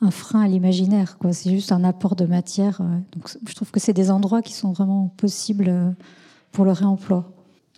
[0.00, 1.32] un frein à l'imaginaire, quoi.
[1.32, 2.80] C'est juste un apport de matière.
[2.80, 2.98] Euh.
[3.12, 5.90] Donc, je trouve que c'est des endroits qui sont vraiment possibles euh,
[6.52, 7.30] pour le réemploi.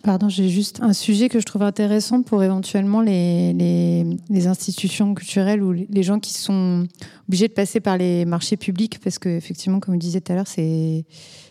[0.03, 5.63] Pardon, j'ai juste un sujet que je trouve intéressant pour éventuellement les, les, institutions culturelles
[5.63, 6.85] ou les gens qui sont
[7.29, 10.47] obligés de passer par les marchés publics, parce qu'effectivement, comme vous disiez tout à l'heure,
[10.47, 11.05] c'est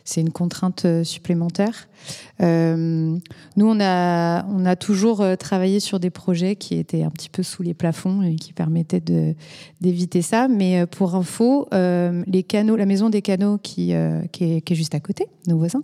[0.04, 1.88] c'est une contrainte euh, supplémentaire.
[2.40, 3.16] Euh,
[3.56, 7.28] nous, on a, on a toujours euh, travaillé sur des projets qui étaient un petit
[7.28, 9.02] peu sous les plafonds et qui permettaient
[9.80, 10.48] d'éviter ça.
[10.48, 13.94] Mais pour info, les canaux, la maison des canaux qui,
[14.32, 15.82] qui, est, juste à côté, nos voisins,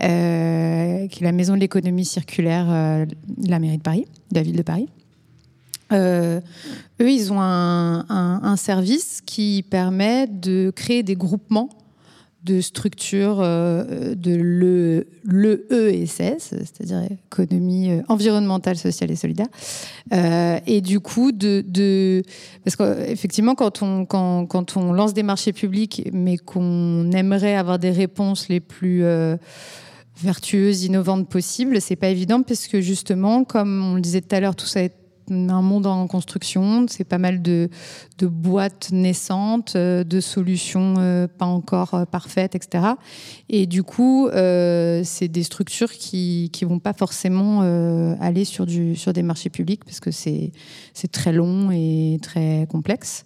[0.00, 4.56] qui est la maison de l'économie circulaire de la mairie de Paris, de la ville
[4.56, 4.88] de Paris.
[5.92, 6.42] eux,
[7.00, 11.70] ils ont un, service qui permet de créer des groupements
[12.44, 19.48] de structure euh, de l'EESS, c'est-à-dire économie euh, environnementale, sociale et solidaire.
[20.12, 22.22] Euh, et du coup, de,
[22.64, 28.60] parce qu'effectivement, quand, on lance des marchés publics, mais qu'on aimerait avoir des réponses les
[28.60, 29.04] plus
[30.20, 34.40] vertueuses, innovantes possibles, c'est pas évident parce que justement, comme on le disait tout à
[34.40, 34.94] l'heure, tout ça est
[35.30, 37.68] un monde en construction, c'est pas mal de,
[38.20, 42.84] boîtes naissantes, euh, de solutions euh, pas encore euh, parfaites, etc.
[43.48, 47.60] Et du coup, c'est des structures qui ne vont pas forcément
[48.20, 50.52] aller sur, du, sur des marchés publics parce que c'est
[51.12, 53.24] très long et très complexe.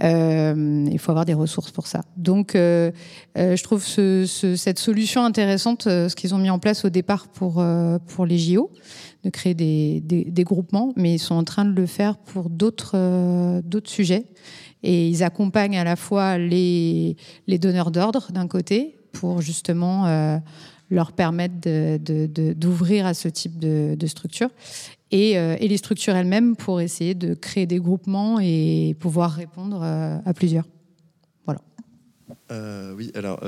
[0.00, 2.02] il faut avoir des ressources pour ça.
[2.16, 7.64] Donc, je trouve cette solution intéressante, ce qu'ils ont mis en place au départ pour,
[8.08, 8.70] pour les JO
[9.24, 13.60] de créer des, groupements, mais ils sont en train de le faire pour d'autres euh,
[13.84, 14.24] sujets.
[14.82, 17.16] Et ils accompagnent à la fois les,
[17.46, 20.38] donneurs d'ordre d'un côté pour justement euh,
[20.90, 21.54] leur permettre
[22.54, 24.48] d'ouvrir à ce type de, structure
[25.10, 29.82] et, euh, et, les structures elles-mêmes pour essayer de créer des groupements et pouvoir répondre
[29.82, 30.64] à plusieurs.
[31.44, 31.60] Voilà.
[32.94, 33.40] oui, alors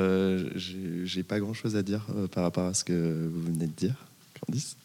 [0.54, 4.06] j'ai pas grand chose à dire par rapport à ce que vous venez de dire,
[4.44, 4.76] Candice.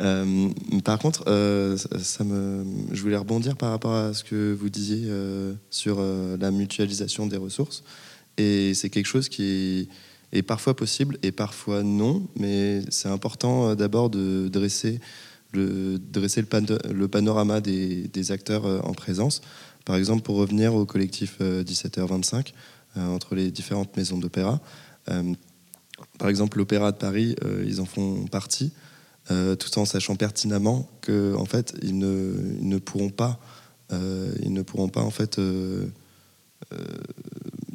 [0.00, 0.50] Euh,
[0.84, 5.04] par contre, euh, ça me, je voulais rebondir par rapport à ce que vous disiez
[5.06, 7.82] euh, sur la mutualisation des ressources.
[8.36, 9.88] Et c'est quelque chose qui
[10.32, 15.00] est, parfois possible et parfois non, mais c'est important d'abord de dresser
[15.52, 19.40] le, dresser le, panorama des, des, acteurs en présence.
[19.84, 22.52] Par exemple, pour revenir au collectif 17h25,
[22.96, 24.60] entre les différentes maisons d'opéra.
[26.18, 27.34] par exemple, l'Opéra de Paris,
[27.66, 28.70] ils en font partie.
[29.30, 33.38] Euh, tout en sachant pertinemment que en fait ils ne, ils ne pourront pas
[33.92, 35.86] euh, ils ne pourront pas en fait euh,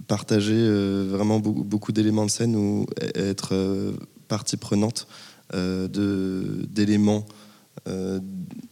[0.08, 0.68] partager
[1.06, 3.94] vraiment beaucoup, d'éléments de scène ou être
[4.28, 5.08] partie prenante
[5.54, 7.26] de d'éléments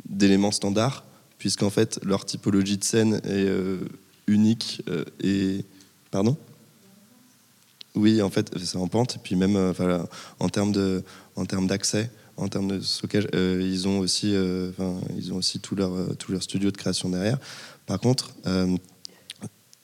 [0.09, 1.05] d'éléments standards
[1.37, 3.47] puisqu'en fait leur typologie de scène est
[4.27, 4.83] unique
[5.23, 5.65] et
[6.09, 6.35] pardon?
[7.95, 9.17] Oui, en fait, c'est en pente.
[9.17, 9.73] Et puis même
[10.39, 11.03] en termes de,
[11.35, 13.27] en termes d'accès, en termes de stockage.
[13.35, 14.71] Euh, ils ont aussi, euh,
[15.15, 17.37] ils ont aussi tout leur, euh, tout de création derrière.
[17.85, 18.31] Par contre,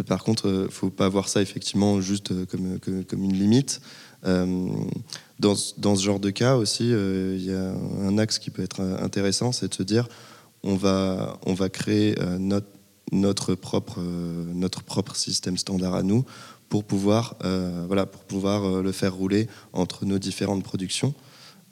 [0.06, 3.82] par contre, faut pas voir ça effectivement juste comme, comme, une limite.
[4.24, 8.82] Dans, dans, ce genre de cas aussi, il y a un axe qui peut être
[8.82, 10.08] intéressant, c'est de se dire
[10.64, 12.68] on va, on va créer notre,
[13.12, 16.24] notre, propre, notre propre système standard à nous
[16.70, 17.36] pour pouvoir,
[17.88, 21.14] voilà, pour pouvoir le faire rouler entre nos différentes productions.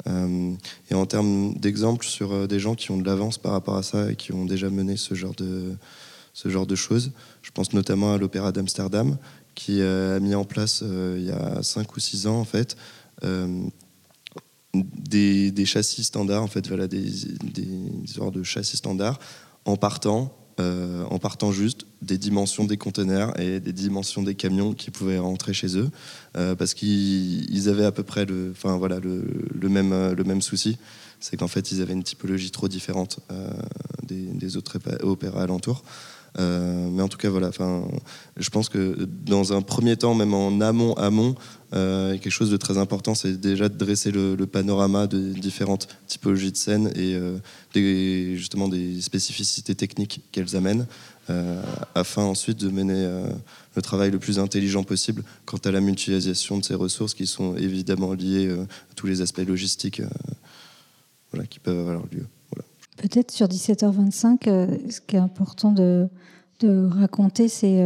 [0.08, 0.54] Euh,
[0.92, 3.84] et en termes d'exemples sur euh, des gens qui ont de l'avance par rapport à
[3.84, 5.76] ça et qui ont déjà mené ce genre de,
[6.34, 9.18] ce genre de choses, je pense notamment à l'Opéra d'Amsterdam,
[9.56, 12.76] qui euh, a mis en place il y a 5 ou 6 ans en fait
[14.74, 17.10] des, des, châssis standards, en fait, voilà, des,
[17.44, 17.68] des,
[18.06, 19.20] sortes de châssis standards
[19.64, 24.74] en partant euh, en partant juste des dimensions des conteneurs et des dimensions des camions
[24.74, 25.90] qui pouvaient rentrer chez eux,
[26.38, 28.54] euh, parce qu'ils avaient à peu près le,
[29.68, 30.78] même souci,
[31.20, 33.50] c'est qu'en fait ils avaient une typologie trop différente euh,
[34.04, 35.84] des, des, autres opéras alentours.
[36.40, 37.52] Euh, mais en tout cas, voilà.
[38.38, 41.36] Je pense que dans un premier temps, même en amont, amont,
[41.74, 46.52] euh, quelque chose de très important, c'est déjà de dresser le, panorama de différentes typologies
[46.52, 47.38] de scènes et euh,
[48.36, 50.88] justement des spécificités techniques qu'elles amènent,
[51.96, 53.10] afin ensuite de mener
[53.76, 57.56] le travail le plus intelligent possible quant à la mutualisation de ces ressources qui sont
[57.58, 60.02] évidemment liées à tous les aspects logistiques.
[61.32, 62.28] voilà, qui peuvent avoir lieu.
[62.98, 66.08] Peut-être sur 17h25, ce qui est important de,
[66.60, 67.84] de raconter, c'est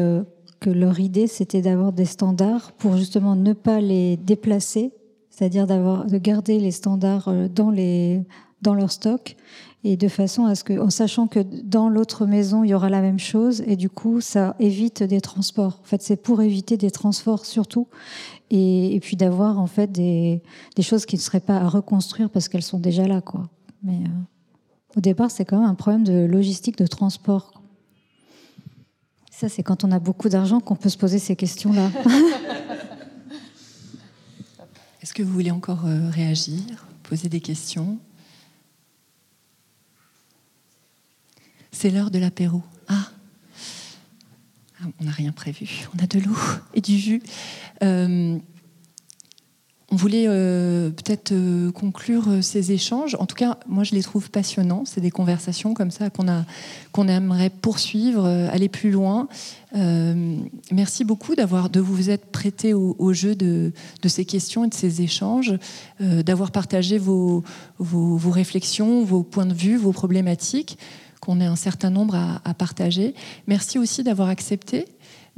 [0.60, 4.92] que leur idée, c'était d'avoir des standards pour justement ne pas les déplacer,
[5.30, 8.24] c'est-à-dire d'avoir de garder les standards dans les
[8.62, 9.36] dans leur stock
[9.84, 12.90] et de façon à ce que, en sachant que dans l'autre maison il y aura
[12.90, 15.80] la même chose et du coup ça évite des transports.
[15.82, 17.88] En fait, c'est pour éviter des transports surtout
[18.52, 20.42] et, puis d'avoir en fait des,
[20.76, 23.48] des, choses qui ne seraient pas à reconstruire parce qu'elles sont déjà là, quoi.
[23.84, 24.22] Mais euh,
[24.96, 27.62] au départ, c'est quand même un problème de logistique de transport.
[29.32, 31.92] Ça, c'est quand on a beaucoup d'argent qu'on peut se poser ces questions-là.
[35.02, 38.00] Est-ce que vous voulez encore euh, réagir, poser des questions?
[41.72, 42.62] C'est l'heure de l'apéro.
[42.90, 43.12] Ah.
[44.82, 45.88] ah On n'a rien prévu.
[45.96, 46.36] On a de l'eau
[46.74, 47.24] et du jus.
[47.82, 48.38] Euh,
[49.92, 53.16] on voulait euh, peut-être euh, conclure ces échanges.
[53.20, 54.84] En tout cas, moi, je les trouve passionnants.
[54.86, 56.46] C'est des conversations comme ça qu'on a,
[57.08, 59.28] aimerait poursuivre, aller plus loin.
[60.72, 63.72] merci beaucoup d'avoir, de vous être prêté au, jeu de,
[64.06, 65.58] ces questions et de ces échanges,
[66.00, 67.44] d'avoir partagé vos,
[67.80, 70.78] vos, réflexions, vos points de vue, vos problématiques
[71.20, 73.14] qu'on ait un certain nombre à, partager.
[73.48, 74.86] Merci aussi d'avoir accepté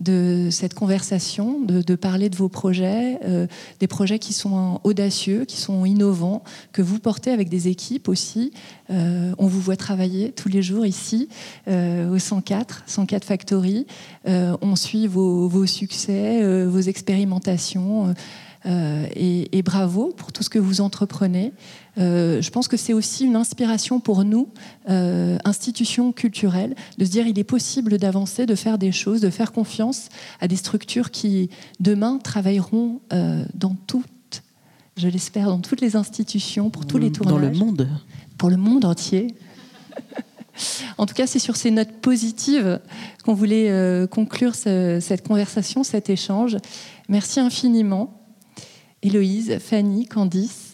[0.02, 3.48] de cette conversation, de, parler de vos projets, euh,
[3.80, 8.52] des projets qui sont audacieux, qui sont innovants, que vous portez avec des équipes aussi.
[8.90, 11.30] Euh, on vous voit travailler tous les jours ici
[11.68, 13.86] euh, au 104, 104 Factory.
[14.26, 18.14] on suit vos, succès, vos expérimentations.
[18.66, 21.54] Euh, et, bravo pour tout ce que vous entreprenez.
[21.98, 24.50] Euh, je pense que c'est aussi une inspiration pour nous,
[24.90, 29.30] euh, institutions culturelles, de se dire il est possible d'avancer, de faire des choses, de
[29.30, 33.02] faire confiance à des structures qui demain travailleront
[33.54, 34.44] dans toutes,
[34.98, 37.34] je l'espère, dans toutes les institutions, pour tous les tournages.
[37.34, 37.90] Dans le monde.
[38.38, 39.28] Pour le monde entier.
[40.98, 42.82] En tout cas, c'est sur ces notes positives
[43.24, 46.58] qu'on voulait conclure cette conversation, cet échange.
[47.08, 48.22] Merci infiniment.
[49.02, 50.71] Héloïse, Fanny, Candice,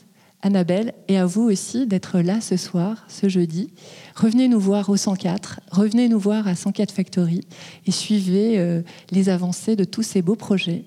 [0.47, 3.69] Annabelle, et à vous aussi d'être là ce soir, ce jeudi.
[4.15, 7.41] Revenez nous voir au 104, revenez nous voir à 104 Factory
[7.85, 8.81] et suivez euh,
[9.11, 10.85] les avancées de tous ces beaux projets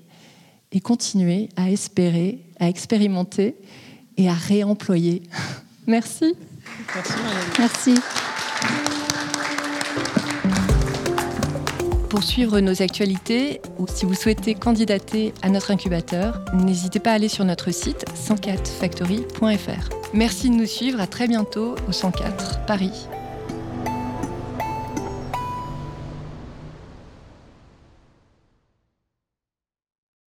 [0.73, 3.55] et continuez à espérer, à expérimenter
[4.17, 5.23] et à réemployer.
[5.87, 6.35] Merci.
[6.95, 7.15] Merci.
[7.59, 7.95] Merci.
[12.11, 17.15] Pour suivre nos actualités ou si vous souhaitez candidater à notre incubateur, n'hésitez pas à
[17.15, 19.91] aller sur notre site 104factory.fr.
[20.13, 23.07] Merci de nous suivre, à très bientôt au 104 Paris.